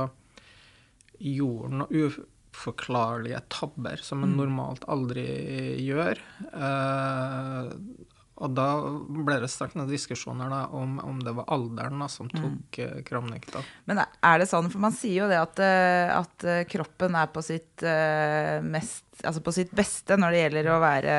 gjorde 1.20 1.70
han 1.72 1.82
noe 1.84 2.10
uforklarlige 2.10 3.42
tabber 3.52 4.04
som 4.04 4.24
man 4.24 4.36
normalt 4.40 4.84
aldri 4.92 5.26
gjør. 5.84 6.20
Eh, 6.52 7.72
og 8.36 8.52
da 8.52 8.68
ble 9.08 9.38
det 9.40 9.48
straks 9.48 9.78
noen 9.78 9.88
diskusjoner 9.88 10.50
da, 10.52 10.66
om, 10.76 10.98
om 11.00 11.22
det 11.24 11.32
var 11.38 11.48
alderen 11.56 12.02
da, 12.04 12.10
som 12.12 12.28
tok 12.28 12.80
mm. 12.82 13.04
Kramnik. 13.08 13.48
da. 13.54 13.62
Men 13.88 14.02
er 14.04 14.42
det 14.42 14.50
sånn, 14.50 14.68
for 14.74 14.84
man 14.84 14.96
sier 14.96 15.22
jo 15.24 15.30
det 15.32 15.40
at, 15.40 15.62
eh, 15.64 16.12
at 16.12 16.44
eh, 16.44 16.66
kroppen 16.68 17.16
er 17.16 17.32
på 17.32 17.44
sitt, 17.46 17.86
mest, 18.66 19.06
altså 19.24 19.44
på 19.46 19.54
sitt 19.56 19.72
beste 19.76 20.18
når 20.20 20.36
det 20.36 20.42
gjelder 20.42 20.70
å 20.74 20.82
være 20.84 21.16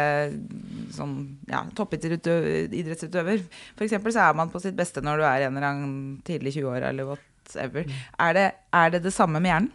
sånn, 0.97 1.17
ja, 1.49 1.65
toppidrettsutøver. 1.79 3.49
Eksempel 3.87 4.13
så 4.13 4.29
er 4.29 4.37
man 4.37 4.53
på 4.53 4.61
sitt 4.61 4.77
beste 4.77 5.05
når 5.05 5.23
du 5.23 5.27
er 5.31 5.47
en 5.47 5.57
eller 5.57 5.71
annen 5.71 5.97
tidlig 6.27 6.59
20-åra 6.59 6.93
eller 6.93 7.15
whatever. 7.15 7.89
Mm. 7.89 7.99
Er, 8.29 8.37
det, 8.37 8.47
er 8.77 8.93
det 8.93 9.05
det 9.09 9.17
samme 9.17 9.41
med 9.41 9.55
hjernen? 9.55 9.75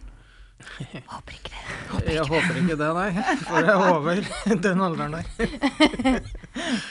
Håper 1.11 1.37
ikke 1.39 1.49
det. 1.49 1.61
Håper 1.89 2.05
ikke 2.05 2.15
jeg 2.15 2.29
håper 2.29 2.57
ikke 2.61 2.79
det, 2.79 2.89
nei. 2.97 3.11
For 3.47 3.65
jeg 3.65 3.73
er 3.73 3.93
over 3.97 4.25
den 4.69 4.83
alderen 4.85 5.15
der. 5.17 6.25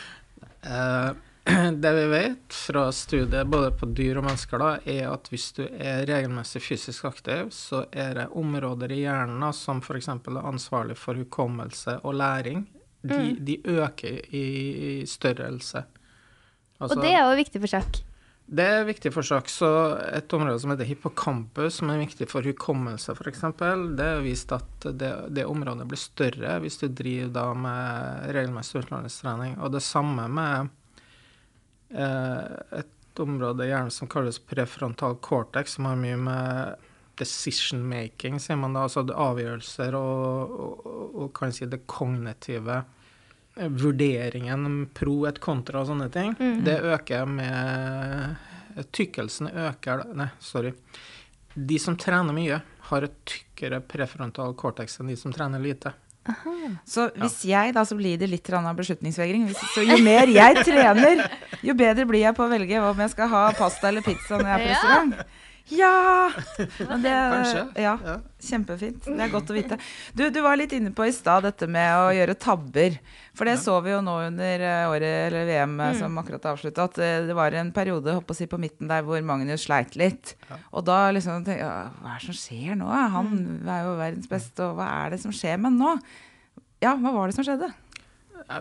Eh, 0.63 1.11
det 1.83 1.93
vi 1.93 2.07
vet 2.07 2.55
fra 2.55 2.93
studier 2.93 3.45
både 3.45 3.71
på 3.73 3.87
dyr 3.87 4.21
og 4.21 4.27
mennesker, 4.29 4.61
da, 4.61 4.73
er 4.85 5.09
at 5.11 5.31
hvis 5.33 5.49
du 5.57 5.63
er 5.67 6.05
regelmessig 6.09 6.63
fysisk 6.63 7.09
aktiv, 7.09 7.49
så 7.55 7.85
er 7.93 8.15
det 8.19 8.29
områder 8.37 8.93
i 8.93 9.03
hjernen 9.05 9.41
da, 9.43 9.53
som 9.57 9.81
f.eks. 9.81 10.11
er 10.13 10.43
ansvarlig 10.45 10.99
for 11.01 11.19
hukommelse 11.19 12.01
og 12.05 12.19
læring. 12.21 12.67
De, 13.01 13.17
mm. 13.17 13.37
de 13.49 13.57
øker 13.65 14.21
i, 14.37 14.47
i 15.01 15.07
størrelse. 15.09 15.87
Altså, 16.81 16.97
og 16.97 17.05
det 17.05 17.15
er 17.15 17.25
jo 17.25 17.37
viktig 17.39 17.63
for 17.63 17.73
sjakk? 17.73 18.03
Det 18.51 18.65
er 18.67 18.87
viktig 18.89 19.13
for 19.15 19.23
sjakk. 19.23 19.47
Så 19.51 19.69
et 20.11 20.33
område 20.35 20.59
som 20.59 20.73
heter 20.73 20.89
hippocampus, 20.89 21.77
som 21.79 21.93
er 21.93 22.01
viktig 22.03 22.27
for 22.31 22.43
hukommelse 22.43 23.15
f.eks., 23.15 23.45
det 23.95 24.07
er 24.07 24.25
vist 24.25 24.51
at 24.57 24.87
det, 24.91 25.11
det, 25.37 25.47
området 25.47 25.87
blir 25.87 26.01
større 26.01 26.57
hvis 26.65 26.81
du 26.83 26.89
driver 26.89 27.31
da 27.37 27.47
med 27.55 28.27
regelmessig 28.35 28.83
utenlandstrening. 28.83 29.55
Og 29.63 29.71
det 29.77 29.85
samme 29.87 30.27
med 30.35 30.73
eh, 31.95 32.81
et 32.81 33.23
område 33.23 33.69
i 33.69 33.71
hjernen 33.71 33.95
som 33.95 34.11
kalles 34.11 34.43
prefrontal 34.43 35.15
cortex, 35.23 35.77
som 35.77 35.87
har 35.87 36.01
mye 36.01 36.19
med 36.19 36.87
decision 37.21 37.85
making, 37.87 38.41
sier 38.43 38.59
man 38.59 38.75
da, 38.75 38.89
altså 38.89 39.05
avgjørelser 39.07 39.95
og, 39.95 40.57
og, 40.57 40.87
og, 40.89 41.07
og 41.23 41.33
kan 41.39 41.55
si 41.55 41.71
det 41.71 41.85
kognitive 41.91 42.83
vurderingen 43.55 44.89
pro 44.95 45.25
et 45.29 45.41
kontra 45.43 45.83
og 45.83 45.91
sånne 45.91 46.09
ting, 46.13 46.35
mm. 46.39 46.61
det 46.65 46.77
øker 46.95 47.27
med 47.29 48.85
Tykkelsen 48.95 49.51
øker 49.51 50.05
Nei, 50.17 50.31
sorry. 50.41 50.71
De 51.55 51.79
som 51.83 51.97
trener 51.99 52.33
mye, 52.33 52.61
har 52.91 53.07
et 53.07 53.17
tykkere 53.29 53.81
prefrontal 53.83 54.55
cortex 54.59 55.01
enn 55.01 55.11
de 55.11 55.17
som 55.19 55.35
trener 55.35 55.63
lite. 55.63 55.93
Aha. 56.31 56.55
Så 56.87 57.09
hvis 57.17 57.41
ja. 57.49 57.65
jeg 57.65 57.75
da 57.75 57.85
så 57.89 57.97
blir 57.99 58.19
det 58.21 58.29
litt 58.31 58.49
av 58.55 58.71
beslutningsvegring, 58.77 59.49
så 59.75 59.85
jo 59.85 59.99
mer 60.05 60.31
jeg 60.31 60.65
trener, 60.69 61.25
jo 61.65 61.75
bedre 61.75 62.07
blir 62.07 62.27
jeg 62.27 62.37
på 62.37 62.47
å 62.47 62.51
velge 62.51 62.83
om 62.87 63.05
jeg 63.05 63.15
skal 63.15 63.31
ha 63.33 63.45
pasta 63.57 63.91
eller 63.91 64.05
pizza 64.07 64.39
når 64.39 64.47
jeg 64.47 64.55
er 64.55 64.65
på 64.65 64.75
restaurant. 64.75 65.17
Ja! 65.19 65.50
Det, 67.05 67.13
Kanskje. 67.13 67.63
Ja, 67.79 67.95
ja, 68.05 68.17
Kjempefint. 68.41 69.05
Det 69.07 69.23
er 69.23 69.33
godt 69.33 69.51
å 69.53 69.57
vite. 69.57 69.79
Du, 70.17 70.25
du 70.33 70.41
var 70.43 70.59
litt 70.59 70.73
inne 70.75 70.93
på 70.97 71.07
i 71.07 71.13
stad 71.15 71.45
dette 71.47 71.69
med 71.71 71.91
å 71.95 72.09
gjøre 72.17 72.37
tabber. 72.41 72.97
For 73.37 73.49
det 73.49 73.55
ja. 73.55 73.61
så 73.63 73.77
vi 73.85 73.93
jo 73.93 74.01
nå 74.05 74.17
under 74.27 74.65
eh, 74.67 74.87
året, 74.91 75.29
eller 75.29 75.47
VM 75.49 75.77
eh, 75.79 75.93
mm. 75.93 75.99
som 76.01 76.19
akkurat 76.23 76.49
avslutta, 76.53 76.89
at 76.91 76.99
eh, 77.05 77.19
det 77.29 77.37
var 77.39 77.55
en 77.57 77.71
periode 77.77 78.17
å 78.19 78.37
si, 78.37 78.49
på 78.51 78.59
midten 78.61 78.91
der 78.91 79.05
hvor 79.07 79.23
Magnus 79.27 79.69
sleit 79.69 79.95
litt. 80.01 80.35
Ja. 80.49 80.59
Og 80.75 80.89
da 80.89 81.03
liksom 81.15 81.45
tenkte 81.47 81.61
jeg 81.63 81.93
Hva 82.01 82.17
er 82.17 82.19
det 82.19 82.27
som 82.27 82.41
skjer 82.41 82.81
nå? 82.81 82.91
Han 82.91 83.31
mm. 83.37 83.71
er 83.77 83.87
jo 83.87 83.95
verdens 84.01 84.33
beste, 84.33 84.67
og 84.67 84.81
hva 84.81 84.91
er 85.05 85.15
det 85.15 85.23
som 85.23 85.35
skjer 85.35 85.61
med 85.63 85.79
nå? 85.79 85.95
Ja, 86.81 86.97
hva 86.97 87.15
var 87.15 87.31
det 87.31 87.37
som 87.37 87.47
skjedde? 87.47 87.71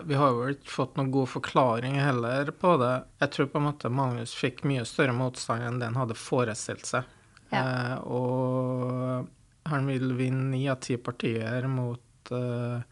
Vi 0.04 0.14
har 0.18 0.34
jo 0.34 0.50
ikke 0.52 0.70
fått 0.70 0.98
noen 0.98 1.10
god 1.14 1.30
forklaring 1.32 1.96
heller 2.00 2.50
på 2.56 2.74
det. 2.80 2.92
Jeg 3.22 3.32
tror 3.34 3.50
på 3.52 3.60
en 3.60 3.68
måte 3.70 3.90
Magnus 3.92 4.34
fikk 4.36 4.62
mye 4.68 4.84
større 4.88 5.14
motstand 5.16 5.66
enn 5.66 5.80
det 5.80 5.88
han 5.90 5.98
hadde 6.02 6.18
forestilt 6.18 6.86
seg. 6.88 7.08
Ja. 7.50 7.62
Eh, 7.62 7.96
og 8.06 9.28
han 9.70 9.88
vil 9.90 10.14
vinne 10.18 10.50
ni 10.52 10.64
av 10.70 10.80
ti 10.84 10.96
partier 11.00 11.66
mot 11.70 12.32
eh, 12.34 12.82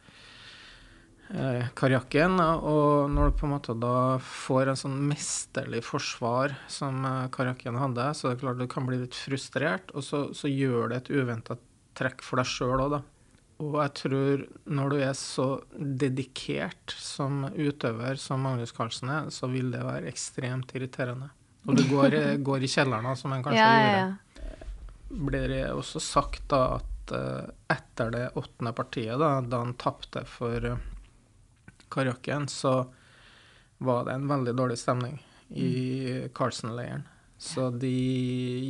eh, 1.34 1.68
Karjakken. 1.78 2.40
Og 2.40 3.10
når 3.12 3.30
du 3.30 3.38
på 3.38 3.48
en 3.48 3.54
måte 3.54 3.76
da 3.78 4.18
får 4.24 4.72
en 4.72 4.80
sånn 4.82 4.98
mesterlig 5.10 5.84
forsvar 5.86 6.56
som 6.72 7.04
eh, 7.04 7.28
Karjakken 7.34 7.78
hadde, 7.80 8.10
så 8.14 8.30
er 8.30 8.36
det 8.36 8.42
klart 8.44 8.62
du 8.62 8.68
kan 8.70 8.88
bli 8.88 9.00
litt 9.04 9.18
frustrert, 9.18 9.92
og 9.94 10.06
så, 10.06 10.28
så 10.36 10.50
gjør 10.50 10.92
det 10.92 11.02
et 11.02 11.14
uventa 11.14 11.58
trekk 11.98 12.24
for 12.24 12.40
deg 12.40 12.50
sjøl 12.50 12.78
òg, 12.78 12.98
da. 12.98 13.04
Og 13.58 13.74
jeg 13.80 13.94
tror 13.98 14.42
når 14.70 14.92
du 14.92 15.00
er 15.02 15.14
så 15.18 15.46
dedikert 15.74 16.94
som 16.94 17.42
utøver 17.56 18.18
som 18.20 18.44
Magnus 18.46 18.72
Carlsen 18.74 19.10
er, 19.10 19.32
så 19.34 19.50
vil 19.50 19.72
det 19.74 19.82
være 19.82 20.10
ekstremt 20.10 20.74
irriterende. 20.78 21.32
Og 21.66 21.74
du 21.74 21.82
går, 21.90 22.14
går 22.48 22.62
i 22.62 22.70
kjelleren, 22.70 23.08
som 23.18 23.34
en 23.34 23.42
kanskje 23.42 23.64
ja, 23.64 23.80
gjorde. 23.82 24.04
Ja. 24.04 24.68
Blir 25.08 25.48
det 25.50 25.64
også 25.72 26.02
sagt 26.04 26.46
da 26.52 26.60
at 26.76 27.14
uh, 27.16 27.50
etter 27.72 28.14
det 28.14 28.24
åttende 28.38 28.74
partiet, 28.76 29.18
da, 29.18 29.40
da 29.42 29.64
han 29.64 29.74
tapte 29.80 30.22
for 30.28 30.68
uh, 30.76 30.78
Karakken, 31.90 32.46
så 32.52 32.76
var 33.82 34.06
det 34.06 34.14
en 34.14 34.28
veldig 34.30 34.54
dårlig 34.54 34.78
stemning 34.78 35.18
i 35.48 35.72
mm. 35.72 36.30
Carlsen-leiren. 36.36 37.08
Så 37.38 37.70
de 37.70 37.90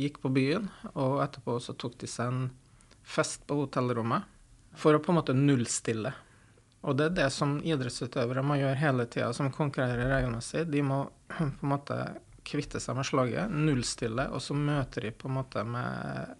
gikk 0.01 0.21
på 0.23 0.33
byen, 0.33 0.69
og 0.95 1.21
etterpå 1.21 1.59
så 1.61 1.77
tok 1.77 1.97
de 2.01 2.09
seg 2.09 2.33
en 2.33 2.43
fest 3.05 3.45
på 3.49 3.57
hotellrommet 3.63 4.25
for 4.79 4.95
å 4.95 5.03
på 5.03 5.13
en 5.13 5.19
måte 5.19 5.35
nullstille. 5.37 6.13
Og 6.87 6.95
det 6.95 7.09
er 7.09 7.15
det 7.17 7.29
som 7.35 7.57
idrettsutøvere 7.59 8.43
må 8.45 8.55
gjøre 8.59 8.79
hele 8.79 9.05
tida, 9.11 9.33
som 9.35 9.51
konkurrerer 9.51 10.11
regelmessig. 10.13 10.65
De 10.71 10.83
må 10.85 11.03
på 11.35 11.43
en 11.43 11.73
måte 11.73 11.99
kvitte 12.49 12.81
seg 12.81 12.97
med 12.97 13.05
slaget, 13.05 13.51
nullstille, 13.53 14.29
og 14.33 14.41
så 14.41 14.55
møter 14.57 15.05
de 15.05 15.13
på 15.13 15.29
en 15.29 15.37
måte 15.37 15.63
med 15.67 16.35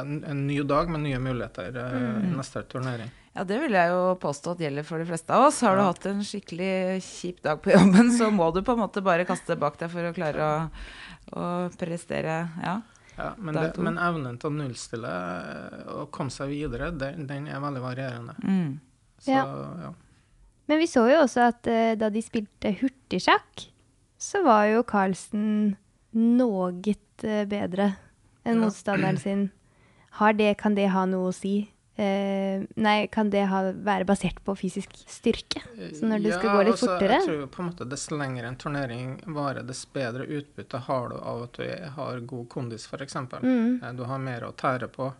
en, 0.00 0.22
en 0.24 0.46
ny 0.46 0.62
dag 0.66 0.90
med 0.90 1.04
nye 1.04 1.18
muligheter 1.22 1.76
eh, 1.76 1.96
mm. 2.00 2.30
neste 2.38 2.62
turnering. 2.70 3.10
Ja, 3.36 3.44
det 3.46 3.60
vil 3.62 3.76
jeg 3.76 3.92
jo 3.92 4.14
påstå 4.18 4.56
at 4.56 4.62
gjelder 4.64 4.86
for 4.86 4.98
de 4.98 5.06
fleste 5.06 5.34
av 5.36 5.46
oss. 5.46 5.60
Har 5.62 5.76
du 5.78 5.84
hatt 5.84 6.06
en 6.10 6.24
skikkelig 6.26 6.98
kjip 7.06 7.44
dag 7.44 7.60
på 7.62 7.74
jobben, 7.76 8.10
så 8.16 8.30
må 8.34 8.50
du 8.54 8.64
på 8.66 8.74
en 8.74 8.82
måte 8.82 9.04
bare 9.06 9.26
kaste 9.28 9.54
det 9.54 9.60
bak 9.62 9.78
deg 9.78 9.92
for 9.92 10.08
å 10.08 10.14
klare 10.16 10.48
å, 10.48 10.56
å 11.38 11.44
prestere. 11.78 12.40
Ja. 12.64 12.80
Ja, 13.20 13.32
men, 13.38 13.56
det, 13.56 13.70
men, 13.82 13.98
evnen 14.00 14.38
til 14.40 14.50
å 14.50 14.56
nullstille 14.56 15.10
eh, 15.10 15.82
og 15.94 16.10
komme 16.14 16.32
seg 16.32 16.52
videre, 16.52 16.90
den, 16.96 17.26
den 17.28 17.48
er 17.50 17.60
veldig 17.62 17.82
varierende. 17.84 18.36
Mm. 18.42 18.78
Så, 19.20 19.34
ja. 19.34 19.44
ja. 19.84 19.92
Men 20.70 20.80
vi 20.80 20.88
så 20.88 21.04
jo 21.10 21.22
også 21.24 21.48
at 21.50 21.68
uh, 21.68 21.92
da 21.98 22.08
de 22.14 22.22
spilte 22.24 22.72
hurtigsjakk, 22.80 23.66
så 24.20 24.44
var 24.46 24.68
jo 24.70 24.84
Carlsen 24.86 25.74
noe 26.16 26.70
uh, 26.70 27.42
bedre 27.50 27.92
enn 28.46 28.62
motstanderen 28.62 29.20
sin. 29.20 29.48
Det, 30.36 30.54
kan 30.58 30.74
det 30.74 30.88
ha 30.94 31.04
noe 31.08 31.30
å 31.30 31.34
si? 31.34 31.70
Uh, 32.00 32.62
nei, 32.80 33.08
kan 33.12 33.28
det 33.28 33.42
ha, 33.50 33.58
være 33.76 34.06
basert 34.08 34.38
på 34.44 34.54
fysisk 34.56 34.94
styrke? 35.04 35.60
Så 35.92 36.06
når 36.08 36.22
du 36.24 36.28
ja, 36.30 36.38
skal 36.38 36.54
gå 36.54 36.62
litt 36.62 36.72
altså, 36.72 36.86
fortere? 36.94 37.18
Jeg 37.18 37.26
tror 37.26 37.50
på 37.52 37.60
en 37.60 37.68
måte 37.68 37.86
Dess 37.90 38.06
lenger 38.14 38.46
en 38.48 38.56
turnering 38.62 39.10
varer, 39.36 39.66
dess 39.68 39.82
bedre 39.92 40.24
utbytte 40.24 40.80
har 40.86 41.10
du 41.12 41.18
av 41.18 41.42
at 41.44 41.60
du 41.60 41.90
har 41.98 42.22
god 42.32 42.48
kondis, 42.54 42.86
f.eks. 42.88 43.18
Mm. 43.42 43.82
Uh, 43.82 43.90
du 43.98 44.06
har 44.08 44.22
mer 44.22 44.48
å 44.48 44.54
tære 44.56 44.88
på. 44.94 45.10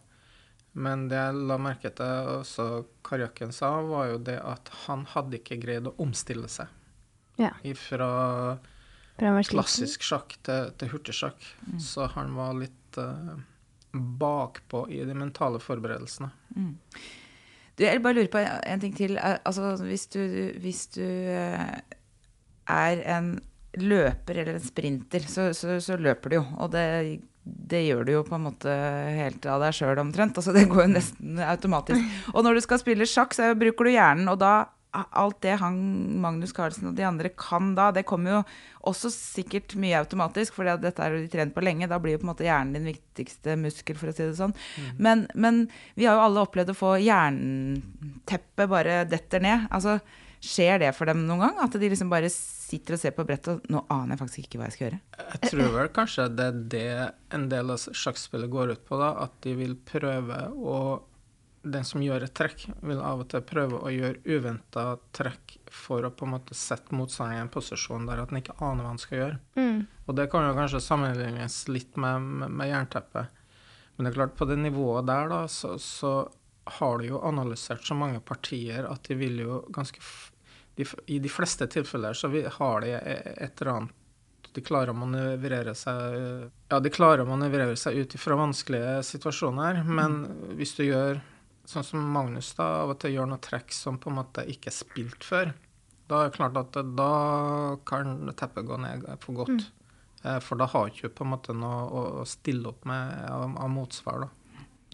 Men 0.73 1.05
det 1.11 1.19
jeg 1.19 1.45
la 1.51 1.61
merke 1.61 1.93
til 1.99 2.33
også 2.39 2.67
Karjakken 3.05 3.53
sa, 3.53 3.75
var 3.85 4.15
jo 4.15 4.19
det 4.31 4.39
at 4.41 4.73
han 4.87 5.05
hadde 5.13 5.41
ikke 5.41 5.61
greid 5.61 5.91
å 5.91 5.97
omstille 6.01 6.49
seg. 6.49 6.71
Ja. 7.41 7.53
Fra 7.77 8.11
klassisk 9.51 10.05
sjakk 10.07 10.39
til, 10.47 10.73
til 10.81 10.95
hurtigsjakk. 10.95 11.45
Mm. 11.67 11.81
Så 11.83 12.09
han 12.15 12.33
var 12.39 12.57
litt 12.57 13.01
uh, 13.03 13.37
bakpå 13.93 14.85
i 14.91 15.03
de 15.05 15.15
mentale 15.17 15.61
forberedelsene. 15.63 16.31
Mm. 16.57 16.75
Du, 17.77 17.85
jeg 17.87 18.03
bare 18.05 18.19
lurer 18.19 18.31
på 18.33 18.43
en 18.45 18.83
ting 18.83 18.95
til. 18.97 19.17
Altså, 19.19 19.73
hvis 19.87 20.07
du, 20.13 20.21
hvis 20.61 20.85
du 20.95 21.05
eh, 21.05 21.79
er 22.71 23.03
en 23.17 23.33
løper 23.81 24.43
eller 24.43 24.59
en 24.59 24.65
sprinter, 24.65 25.25
så, 25.31 25.51
så, 25.57 25.79
så 25.83 25.97
løper 25.97 26.33
du 26.33 26.39
jo. 26.41 26.45
Og 26.61 26.73
det, 26.75 26.85
det, 27.45 27.85
gjør 27.87 28.05
du 28.05 28.13
jo 28.19 28.27
på 28.27 28.37
en 28.37 28.47
måte 28.51 28.75
helt 29.17 29.47
av 29.49 29.63
deg 29.65 29.77
sjøl 29.77 30.03
omtrent. 30.03 30.37
Altså, 30.37 30.55
det 30.57 30.67
går 30.71 30.87
jo 30.87 30.93
nesten 30.97 31.41
automatisk. 31.47 32.19
Og 32.35 32.45
når 32.47 32.59
du 32.59 32.67
skal 32.67 32.83
spille 32.83 33.09
sjakk, 33.09 33.37
så 33.37 33.53
bruker 33.59 33.89
du 33.89 33.95
hjernen, 33.95 34.31
og 34.31 34.39
da 34.43 34.55
alt 34.93 35.41
det 35.45 35.57
han, 35.61 35.77
Magnus 36.23 36.53
Carlsen 36.57 36.91
og 36.91 36.97
de 36.99 37.05
andre 37.07 37.31
kan 37.39 37.75
da, 37.77 37.91
det 37.95 38.07
kommer 38.09 38.35
jo 38.35 38.41
også 38.91 39.11
sikkert 39.13 39.77
mye 39.81 39.99
automatisk, 40.01 40.57
for 40.57 40.67
dette 40.67 41.05
er 41.05 41.15
jo 41.15 41.21
de 41.23 41.31
trent 41.33 41.55
på 41.55 41.65
lenge. 41.65 41.89
Da 41.91 42.01
blir 42.03 42.17
jo 42.17 42.23
på 42.23 42.27
en 42.27 42.33
måte 42.33 42.47
hjernen 42.47 42.79
din 42.79 42.89
viktigste 42.91 43.57
muskel, 43.61 43.99
for 44.01 44.11
å 44.11 44.17
si 44.17 44.25
det 44.25 44.39
sånn. 44.39 44.55
Mm. 44.57 44.89
Men, 45.07 45.27
men, 45.35 45.61
vi 45.99 46.09
har 46.09 46.19
jo 46.19 46.25
alle 46.27 46.47
opplevd 46.47 46.73
å 46.75 46.79
få 46.79 46.95
jernteppet 47.05 48.73
bare 48.73 49.03
detter 49.11 49.45
ned. 49.45 49.69
Altså, 49.71 49.99
skjer 50.41 50.81
det 50.83 50.95
for 50.97 51.11
dem 51.11 51.27
noen 51.29 51.45
gang? 51.45 51.61
At 51.67 51.77
de 51.77 51.93
liksom 51.93 52.11
bare 52.13 52.31
sitter 52.33 52.97
og 52.97 53.03
ser 53.03 53.15
på 53.17 53.27
brettet 53.29 53.53
og 53.53 53.73
nå 53.73 53.85
aner 53.93 54.15
jeg 54.15 54.23
faktisk 54.23 54.43
ikke 54.45 54.61
hva 54.61 54.71
jeg 54.71 54.77
skal 54.77 54.87
gjøre? 54.87 55.01
Jeg 55.21 55.53
tror 55.53 55.73
vel 55.77 55.93
kanskje 55.95 56.27
det 56.33 56.49
er 56.49 56.61
det 56.75 56.89
en 57.37 57.47
del 57.53 57.75
av 57.75 57.87
sjakkspillet 58.03 58.53
går 58.53 58.75
ut 58.75 58.85
på, 58.89 58.99
da. 59.01 59.13
At 59.27 59.39
de 59.45 59.55
vil 59.59 59.77
prøve 59.87 60.43
å 60.57 60.81
den 61.63 61.85
som 61.85 62.03
gjør 62.03 62.25
et 62.25 62.35
trekk, 62.37 62.65
vil 62.81 63.03
av 63.05 63.21
og 63.23 63.29
til 63.33 63.43
prøve 63.45 63.83
å 63.85 63.93
gjøre 63.93 64.23
uventa 64.25 64.85
trekk 65.17 65.59
for 65.71 66.07
å 66.07 66.13
på 66.15 66.25
en 66.27 66.35
måte 66.35 66.57
sette 66.57 66.97
motstanderen 66.97 67.43
i 67.43 67.45
en 67.45 67.53
posisjon 67.53 68.09
der 68.09 68.23
at 68.23 68.33
den 68.33 68.41
ikke 68.41 68.57
aner 68.65 68.87
hva 68.87 68.95
han 68.95 69.03
skal 69.03 69.19
gjøre. 69.19 69.39
Mm. 69.61 69.81
Og 70.07 70.17
det 70.17 70.27
kan 70.33 70.49
jo 70.49 70.57
kanskje 70.57 70.83
sammenlignes 70.85 71.63
litt 71.69 72.01
med, 72.01 72.25
med, 72.41 72.57
med 72.57 72.73
jernteppet. 72.73 73.39
Men 73.97 74.07
det 74.07 74.13
er 74.13 74.19
klart, 74.23 74.37
på 74.39 74.49
det 74.49 74.57
nivået 74.57 75.09
der, 75.11 75.29
da, 75.29 75.45
så, 75.53 75.75
så 75.77 76.15
har 76.81 76.99
du 76.99 77.11
jo 77.11 77.23
analysert 77.29 77.85
så 77.85 77.97
mange 77.99 78.21
partier 78.25 78.89
at 78.89 79.05
de 79.09 79.17
vil 79.21 79.43
jo 79.45 79.63
ganske 79.75 80.01
de, 80.79 80.87
I 81.13 81.19
de 81.21 81.29
fleste 81.29 81.67
tilfeller 81.69 82.17
så 82.17 82.31
har 82.31 82.85
de 82.85 82.95
e- 82.95 83.35
et 83.37 83.61
eller 83.61 83.73
annet 83.73 83.97
De 84.55 84.63
klarer 84.65 84.93
å 84.93 84.99
manøvrere 84.99 85.75
seg 85.79 86.15
Ja, 86.71 86.79
de 86.81 86.93
klarer 86.95 87.25
å 87.25 87.29
manøvrere 87.29 87.77
seg 87.79 87.99
ut 88.01 88.17
fra 88.19 88.39
vanskelige 88.39 89.01
situasjoner, 89.07 89.83
men 89.85 90.23
hvis 90.59 90.77
du 90.79 90.85
gjør 90.87 91.21
sånn 91.71 91.87
som 91.87 92.07
Magnus 92.15 92.53
da, 92.59 92.67
av 92.85 92.95
og 92.95 93.01
til 93.03 93.15
gjør 93.17 93.31
noe 93.31 93.43
trekk 93.43 93.75
som 93.75 93.99
på 94.03 94.11
en 94.11 94.19
måte 94.21 94.45
ikke 94.51 94.73
er 94.73 94.77
spilt 94.77 95.27
før, 95.27 95.53
da 96.11 96.25
er 96.25 96.31
det 96.31 96.37
klart 96.37 96.59
at 96.59 96.79
da 96.99 97.13
kan 97.87 98.33
teppet 98.35 98.67
gå 98.67 98.79
ned 98.83 99.07
for 99.23 99.45
godt. 99.45 99.63
Mm. 99.63 100.41
For 100.45 100.59
da 100.61 100.67
har 100.69 100.91
ikke 100.91 101.09
du 101.09 101.15
på 101.17 101.25
en 101.25 101.31
måte 101.33 101.55
noe 101.57 102.03
å 102.21 102.25
stille 102.29 102.69
opp 102.69 102.83
med 102.91 103.23
av, 103.31 103.55
av 103.57 103.71
motsvar, 103.73 104.27
da. 104.27 104.33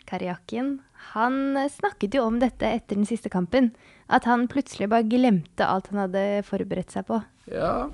Karjakin, 0.06 0.78
han 1.12 1.56
eh, 1.56 1.71
snakket 1.73 2.14
jo 2.14 2.25
om 2.28 2.38
dette 2.38 2.68
etter 2.68 2.99
den 2.99 3.09
siste 3.09 3.30
kampen. 3.33 3.73
At 4.06 4.28
han 4.30 4.47
plutselig 4.50 4.88
bare 4.92 5.09
glemte 5.09 5.66
alt 5.66 5.90
han 5.90 6.04
hadde 6.04 6.25
forberedt 6.47 6.95
seg 6.95 7.09
på. 7.09 7.21
Ja, 7.50 7.88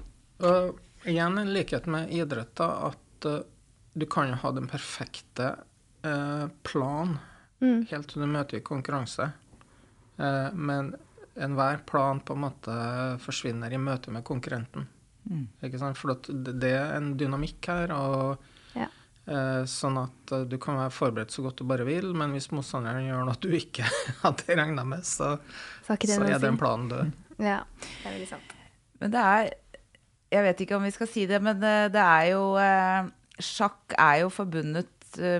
og 0.45 1.09
igjen 1.09 1.41
en 1.41 1.53
likhet 1.55 1.89
med 1.91 2.12
idrett, 2.12 2.55
da, 2.61 2.93
at 2.93 3.29
eh, 3.29 3.43
du 3.97 4.07
kan 4.09 4.33
jo 4.33 4.41
ha 4.45 4.53
den 4.57 4.69
perfekte 4.71 5.55
eh, 6.05 6.47
plan 6.69 7.17
Mm. 7.62 7.85
helt 7.90 8.09
til 8.11 8.23
du 8.25 8.26
møter 8.26 8.59
i 8.59 8.64
konkurranse. 8.66 9.28
Eh, 10.19 10.49
men 10.54 10.92
enhver 11.38 11.78
plan 11.88 12.19
på 12.21 12.35
en 12.35 12.42
måte 12.45 12.75
forsvinner 13.23 13.73
i 13.73 13.78
møte 13.81 14.11
med 14.12 14.25
konkurrenten. 14.26 14.88
Mm. 15.31 15.45
Ikke 15.62 15.78
sant? 15.78 15.97
For 15.97 16.16
det 16.26 16.57
det 16.61 16.73
er 16.75 16.97
en 16.97 17.12
dynamikk 17.16 17.69
her. 17.71 17.92
og 17.95 18.38
Ja. 18.75 18.88
eh, 19.28 19.62
Sånn 19.71 19.97
at 20.02 20.33
eh, 20.33 20.45
du 20.45 20.59
kan 20.59 20.76
være 20.76 20.90
forberedt 20.90 21.31
så 21.31 21.42
godt 21.47 21.57
du 21.62 21.64
bare 21.64 21.85
vil, 21.87 22.12
men 22.14 22.33
hvis 22.35 22.50
motstanderen 22.50 23.07
gjør 23.07 23.25
noe 23.25 23.38
du 23.40 23.49
ikke 23.54 23.87
hadde 24.25 24.57
regna 24.59 24.85
med, 24.85 25.04
så, 25.07 25.38
Så, 25.87 25.97
det 25.97 26.11
så 26.11 26.25
er 26.26 26.38
den 26.42 26.59
planen 26.59 26.88
død. 26.90 27.12
Ja, 27.42 27.62
det 27.81 28.07
er 28.07 28.12
veldig 28.12 28.28
sant. 28.28 28.52
Men 29.00 29.11
det 29.11 29.21
er 29.21 29.50
Jeg 30.33 30.42
vet 30.45 30.61
ikke 30.61 30.76
om 30.76 30.83
vi 30.85 30.90
skal 30.90 31.09
si 31.09 31.26
det, 31.26 31.40
men 31.42 31.59
det, 31.61 31.92
det 31.92 32.00
er 32.02 32.26
jo 32.33 32.42
Sjakk 33.42 33.95
er 33.99 34.21
jo 34.23 34.28
forbundet 34.31 34.88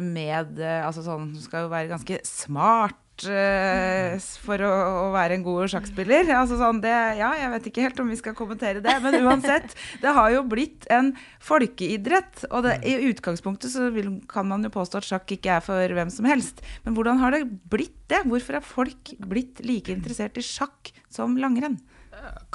med 0.02 0.59
eh, 0.61 0.81
Altså 0.87 1.02
sånn 1.07 1.31
Du 1.35 1.41
skal 1.45 1.64
jo 1.67 1.71
være 1.73 1.88
ganske 1.93 2.19
smart 2.26 3.25
eh, 3.29 4.17
for 4.43 4.61
å, 4.67 4.71
å 5.05 5.12
være 5.14 5.37
en 5.38 5.45
god 5.47 5.71
sjakkspiller. 5.73 6.31
Altså 6.35 6.57
sånn 6.61 6.81
det 6.83 6.93
Ja, 7.21 7.31
jeg 7.38 7.50
vet 7.55 7.69
ikke 7.71 7.85
helt 7.87 8.00
om 8.02 8.11
vi 8.12 8.19
skal 8.19 8.35
kommentere 8.38 8.83
det, 8.85 8.95
men 9.05 9.17
uansett. 9.23 9.76
Det 10.02 10.12
har 10.17 10.33
jo 10.35 10.43
blitt 10.49 10.88
en 10.91 11.12
folkeidrett. 11.45 12.47
Og 12.50 12.64
det, 12.67 12.79
i 12.88 12.97
utgangspunktet 13.12 13.71
så 13.75 13.91
vil, 13.95 14.11
kan 14.31 14.49
man 14.50 14.64
jo 14.67 14.73
påstå 14.75 15.00
at 15.02 15.09
sjakk 15.09 15.37
ikke 15.37 15.57
er 15.59 15.64
for 15.64 15.95
hvem 15.99 16.11
som 16.12 16.26
helst. 16.29 16.61
Men 16.87 16.97
hvordan 16.99 17.21
har 17.23 17.37
det 17.37 17.45
blitt 17.73 17.97
det? 18.12 18.25
Hvorfor 18.29 18.59
er 18.59 18.67
folk 18.67 19.14
blitt 19.29 19.62
like 19.67 19.93
interessert 19.95 20.37
i 20.41 20.45
sjakk 20.47 20.93
som 21.12 21.37
langrenn? 21.41 21.79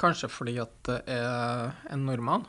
Kanskje 0.00 0.28
fordi 0.32 0.54
at 0.62 0.74
det 0.88 1.00
er 1.18 1.72
en 1.92 2.06
nordmann. 2.08 2.46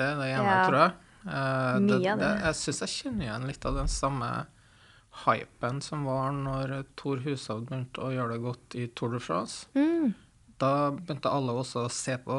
Det 0.00 0.06
er 0.06 0.18
det 0.18 0.30
ene, 0.32 0.44
Ja. 0.48 0.64
tror 0.66 0.78
jeg. 0.80 0.92
Mye 1.24 1.84
det, 1.84 1.98
det. 2.04 2.16
det, 2.22 2.32
jeg 2.46 2.58
syns 2.62 2.82
jeg 2.86 2.94
kjenner 2.94 3.26
igjen 3.26 3.46
litt 3.50 3.68
av 3.68 3.76
den 3.76 3.90
samme 3.92 4.30
hypen 5.26 5.80
som 5.84 6.04
var 6.08 6.32
når 6.32 6.74
Thor 6.98 7.20
Hushovd 7.24 7.68
begynte 7.68 8.02
å 8.04 8.12
gjøre 8.14 8.36
det 8.36 8.44
godt 8.44 8.76
i 8.78 8.86
Tour 8.96 9.16
de 9.16 9.22
France. 9.22 9.66
Mm. 9.76 10.12
Da 10.60 10.90
begynte 10.94 11.32
alle 11.32 11.56
også 11.56 11.86
å 11.86 11.92
se 11.92 12.16
på 12.24 12.38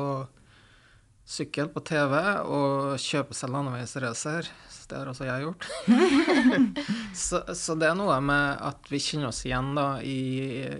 sykkel 1.31 1.69
på 1.71 1.83
TV 1.85 2.17
og 2.49 2.99
kjøpe 3.01 3.35
seg 3.37 3.53
landeveisracer. 3.53 4.49
Det 4.91 4.97
har 4.99 5.07
også 5.07 5.23
jeg 5.23 5.45
gjort. 5.45 5.65
så, 7.15 7.39
så 7.55 7.75
det 7.79 7.87
er 7.87 7.95
noe 7.95 8.17
med 8.25 8.57
at 8.59 8.89
vi 8.91 8.99
kjenner 8.99 9.29
oss 9.29 9.45
igjen 9.47 9.71
da 9.77 10.01
i, 10.03 10.19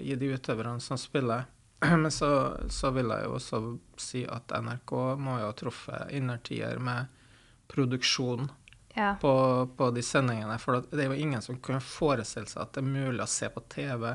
i 0.04 0.18
de 0.20 0.34
utøverne 0.36 0.84
som 0.84 1.00
spiller. 1.00 1.46
Men 1.88 2.12
så, 2.12 2.32
så 2.68 2.92
vil 2.92 3.14
jeg 3.14 3.30
jo 3.30 3.38
også 3.38 3.62
si 4.02 4.26
at 4.28 4.52
NRK 4.52 4.94
må 5.22 5.38
jo 5.40 5.48
ha 5.48 5.56
truffet 5.56 6.12
innertier 6.18 6.82
med 6.84 7.08
produksjon 7.72 8.50
Ja. 8.94 9.14
på, 9.22 9.32
på 9.78 9.92
de 9.96 10.04
sendingene. 10.04 10.58
For 10.60 10.84
det 10.92 11.06
er 11.06 11.14
jo 11.14 11.22
ingen 11.24 11.42
som 11.42 11.60
kunne 11.64 11.80
forestille 11.80 12.50
seg 12.52 12.66
at 12.66 12.74
det 12.76 12.84
er 12.84 12.90
mulig 12.92 13.24
å 13.24 13.30
se 13.32 13.48
på 13.50 13.64
TV 13.72 14.10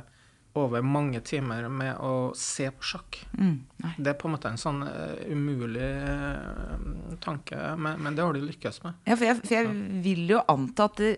over 0.56 0.84
mange 0.84 1.20
timer 1.20 1.68
med 1.68 1.98
å 2.00 2.32
se 2.36 2.68
på 2.72 2.84
sjakk. 2.84 3.18
Mm. 3.36 3.56
Det 3.98 4.12
er 4.12 4.18
på 4.20 4.28
en 4.28 4.34
måte 4.36 4.48
en 4.52 4.60
sånn 4.60 4.82
uh, 4.84 5.16
umulig 5.28 5.84
uh, 5.84 7.16
tanke, 7.24 7.58
men, 7.76 8.00
men 8.00 8.16
det 8.16 8.24
har 8.24 8.36
de 8.36 8.44
lykkes 8.46 8.82
med. 8.84 8.96
Ja, 9.08 9.16
for 9.16 9.28
jeg, 9.28 9.40
for 9.42 9.56
jeg 9.58 10.00
vil 10.04 10.24
jo 10.32 10.42
anta 10.52 10.88
at 10.88 11.00
det 11.02 11.14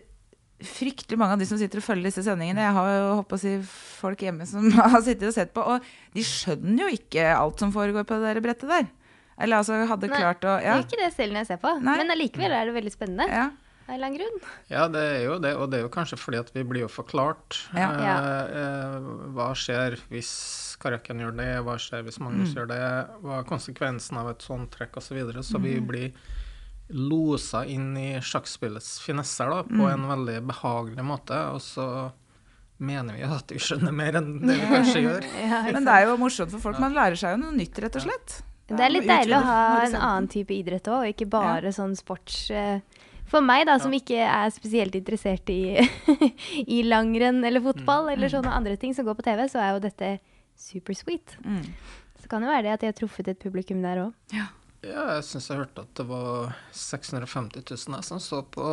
fryktelig 0.59 1.18
mange 1.20 1.37
av 1.37 1.42
de 1.42 1.46
som 1.46 1.59
sitter 1.61 1.79
og 1.79 1.87
følger 1.87 2.09
disse 2.09 2.24
sendingene 2.27 2.64
Jeg 2.64 2.74
har 2.74 2.88
jo 2.90 3.11
håper 3.20 3.37
å 3.37 3.42
si 3.44 3.53
folk 3.68 4.22
hjemme 4.27 4.46
som 4.48 4.64
har 4.74 5.03
sittet 5.07 5.29
og 5.31 5.37
sett 5.37 5.53
på, 5.55 5.62
og 5.62 5.85
de 6.16 6.24
skjønner 6.27 6.83
jo 6.83 6.96
ikke 6.98 7.29
alt 7.31 7.62
som 7.62 7.74
foregår 7.74 8.07
på 8.09 8.18
det 8.18 8.33
der 8.33 8.42
brettet 8.42 8.72
der. 8.72 8.88
Eller 9.38 9.61
altså 9.62 9.79
hadde 9.87 10.11
Nei, 10.11 10.18
klart 10.18 10.44
å 10.44 10.59
Det 10.59 10.66
er 10.74 10.85
ikke 10.85 11.01
det 11.01 11.12
selv 11.14 11.33
når 11.35 11.44
jeg 11.44 11.51
ser 11.53 11.62
på, 11.62 11.72
Nei. 11.79 11.96
men 12.01 12.11
allikevel 12.14 12.55
er 12.59 12.68
det 12.70 12.77
veldig 12.81 12.94
spennende. 12.94 13.27
ja. 13.31 13.48
Av 13.88 13.94
en 13.94 13.96
eller 13.96 14.07
annen 14.11 14.18
grunn. 14.20 14.48
Ja, 14.68 14.83
det 14.92 15.01
er 15.01 15.22
jo 15.24 15.37
det, 15.40 15.51
og 15.57 15.70
det 15.72 15.79
er 15.79 15.85
jo 15.87 15.88
kanskje 15.94 16.18
fordi 16.20 16.37
at 16.42 16.51
vi 16.53 16.61
blir 16.68 16.83
jo 16.83 16.88
forklart. 16.92 17.57
Ja. 17.72 17.87
Ja. 18.05 18.16
Eh, 18.20 18.59
eh, 18.61 19.07
hva 19.33 19.46
skjer 19.57 19.96
hvis 20.11 20.33
Karaken 20.83 21.22
gjør 21.24 21.33
det, 21.38 21.46
hva 21.64 21.79
skjer 21.81 22.05
hvis 22.05 22.18
Magnus 22.20 22.53
gjør 22.53 22.68
det, 22.68 22.81
hva 23.24 23.38
er 23.40 23.46
konsekvensen 23.48 24.20
av 24.20 24.29
et 24.35 24.44
sånt 24.44 24.68
trekk 24.77 24.98
osv. 25.01 25.09
Så, 25.09 25.16
videre. 25.16 25.46
så 25.46 25.62
vi 25.64 25.79
blir 25.81 26.12
losa 26.92 27.64
inn 27.64 27.96
i 27.96 28.11
sjakkspillets 28.20 28.98
finesser 29.05 29.48
da, 29.53 29.62
på 29.64 29.88
en 29.88 30.05
veldig 30.09 30.37
behagelig 30.53 31.05
måte, 31.05 31.40
og 31.57 31.61
så 31.64 31.88
mener 32.79 33.16
vi 33.16 33.24
at 33.27 33.51
vi 33.57 33.59
skjønner 33.61 33.92
mer 33.96 34.20
enn 34.20 34.35
det 34.44 34.55
vi 34.61 34.68
kanskje 34.74 35.03
gjør. 35.07 35.27
Ja, 35.48 35.62
Men 35.72 35.88
det 35.88 35.96
er 35.96 36.07
jo 36.11 36.20
morsomt 36.20 36.53
for 36.55 36.68
folk. 36.68 36.79
Man 36.85 36.92
lærer 36.96 37.16
seg 37.18 37.35
jo 37.38 37.40
noe 37.46 37.57
nytt, 37.57 37.81
rett 37.85 37.96
og 37.98 38.05
slett. 38.05 38.38
Det 38.68 38.85
er 38.85 38.92
litt 38.92 39.09
deilig 39.09 39.37
å 39.38 39.44
ha 39.46 39.61
en 39.87 39.94
annen 39.96 40.28
type 40.33 40.52
idrett 40.54 40.88
òg, 40.92 41.04
og 41.04 41.12
ikke 41.14 41.28
bare 41.33 41.72
sånn 41.72 41.94
sports... 41.96 42.50
eh, 42.50 42.81
For 43.28 43.44
meg, 43.44 43.66
da, 43.68 43.78
som 43.81 43.92
ikke 43.92 44.20
er 44.24 44.52
spesielt 44.52 44.94
interessert 44.96 45.48
i, 45.52 45.76
i 46.76 46.83
langrenn 46.85 47.42
eller 47.44 47.64
fotball, 47.64 48.09
eller 48.14 48.33
sånne 48.33 48.52
andre 48.52 48.76
ting 48.81 48.94
som 48.96 49.04
går 49.09 49.18
på 49.18 49.26
TV, 49.26 49.42
så 49.52 49.61
er 49.61 49.74
jo 49.74 49.83
dette 49.85 50.12
supersweet. 50.59 51.37
Mm. 51.44 51.66
Så 52.22 52.31
kan 52.31 52.42
det 52.44 52.48
være 52.50 52.64
det 52.66 52.72
at 52.76 52.85
de 52.85 52.88
har 52.90 52.96
truffet 52.96 53.28
et 53.28 53.40
publikum 53.40 53.83
der 53.85 54.00
òg. 54.07 54.14
Ja, 54.35 54.48
jeg 54.79 55.23
syns 55.27 55.49
jeg 55.51 55.59
hørte 55.59 55.83
at 55.83 55.91
det 55.99 56.05
var 56.07 56.53
650 56.77 57.64
000 57.67 57.97
jeg 57.99 58.07
som 58.07 58.21
så 58.23 58.38
på, 58.47 58.67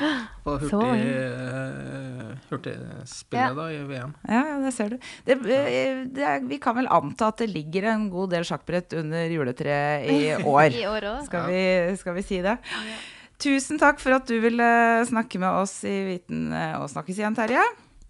på 0.44 0.54
hurtig, 0.62 1.02
ja. 1.04 2.30
hurtigspillet 2.48 3.42
Ja. 3.42 3.50
da, 3.58 3.66
i 3.74 3.82
VM. 3.90 4.14
Ja, 4.24 4.40
ja, 4.48 4.56
det 4.64 4.72
ser 4.76 4.94
du. 4.94 4.96
Det, 5.26 5.36
eh, 5.52 6.00
det 6.08 6.24
er, 6.24 6.40
vi 6.48 6.58
kan 6.62 6.78
vel 6.78 6.88
anta 6.90 7.28
at 7.32 7.42
det 7.42 7.50
ligger 7.52 7.90
en 7.92 8.08
god 8.12 8.32
del 8.34 8.46
sjakkbrett 8.48 8.96
under 9.02 9.28
juletreet 9.32 10.08
i 10.08 10.20
år. 10.56 10.72
I 10.80 10.86
år 10.88 11.08
også. 11.14 11.28
Skal 11.28 11.48
vi, 11.52 11.62
skal 12.00 12.16
vi 12.16 12.26
si 12.26 12.40
det? 12.46 12.56
Tusen 13.40 13.78
takk 13.80 14.00
for 14.02 14.16
at 14.16 14.28
du 14.28 14.36
ville 14.42 14.66
snakke 15.08 15.40
med 15.40 15.60
oss 15.62 15.78
i 15.88 15.94
Viten 16.08 16.50
eh, 16.56 16.74
og 16.80 16.88
snakkes 16.92 17.20
igjen, 17.20 17.36
Terje. 17.38 17.62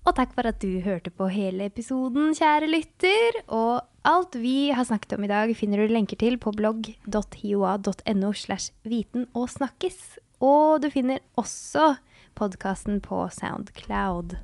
Og 0.09 0.17
takk 0.17 0.33
for 0.35 0.49
at 0.49 0.61
du 0.63 0.81
hørte 0.85 1.13
på 1.13 1.29
hele 1.31 1.67
episoden, 1.69 2.33
kjære 2.37 2.71
lytter. 2.71 3.41
Og 3.53 3.83
alt 4.09 4.37
vi 4.41 4.71
har 4.73 4.87
snakket 4.89 5.19
om 5.19 5.27
i 5.27 5.31
dag, 5.31 5.53
finner 5.57 5.83
du 5.83 5.93
lenker 5.93 6.19
til 6.21 6.39
på 6.41 6.55
blogg.hioa.no 6.57 8.33
slash 8.33 8.73
viten 8.89 9.29
og 9.37 9.51
snakkes. 9.53 10.01
Og 10.41 10.81
du 10.83 10.89
finner 10.93 11.21
også 11.41 11.95
podkasten 12.39 13.03
på 13.05 13.27
Soundcloud. 13.37 14.39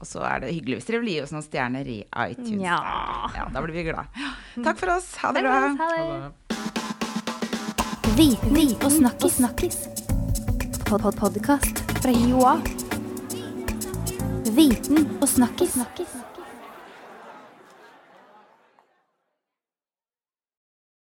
Og 0.00 0.08
så 0.08 0.24
er 0.26 0.42
det 0.42 0.54
hyggelig 0.56 0.80
hvis 0.80 0.88
dere 0.88 1.02
vil 1.04 1.12
gi 1.12 1.20
oss 1.22 1.34
noen 1.34 1.44
stjerner 1.46 1.86
i 1.86 2.00
iTunes. 2.24 2.64
Ja. 2.64 2.80
Ja, 3.36 3.46
da 3.52 3.62
blir 3.62 3.76
vi 3.76 3.84
glad. 3.90 4.08
Takk 4.64 4.80
for 4.80 4.96
oss. 4.96 5.12
Ha 5.22 5.34
det 5.36 5.44
bra. 5.44 5.58
Ha 5.68 5.74
Ha 5.82 5.90
det. 6.00 6.32
Viten 8.16 8.56
og 8.82 8.90
snakkis. 8.92 9.36
snakkis. 9.38 9.78
Pod 10.88 11.00
-pod 11.00 11.16
Podkast 11.20 11.84
fra 12.02 12.10
Joa. 12.10 12.81
Viten 14.52 15.18
og 15.22 15.28
snakkis. 15.28 15.78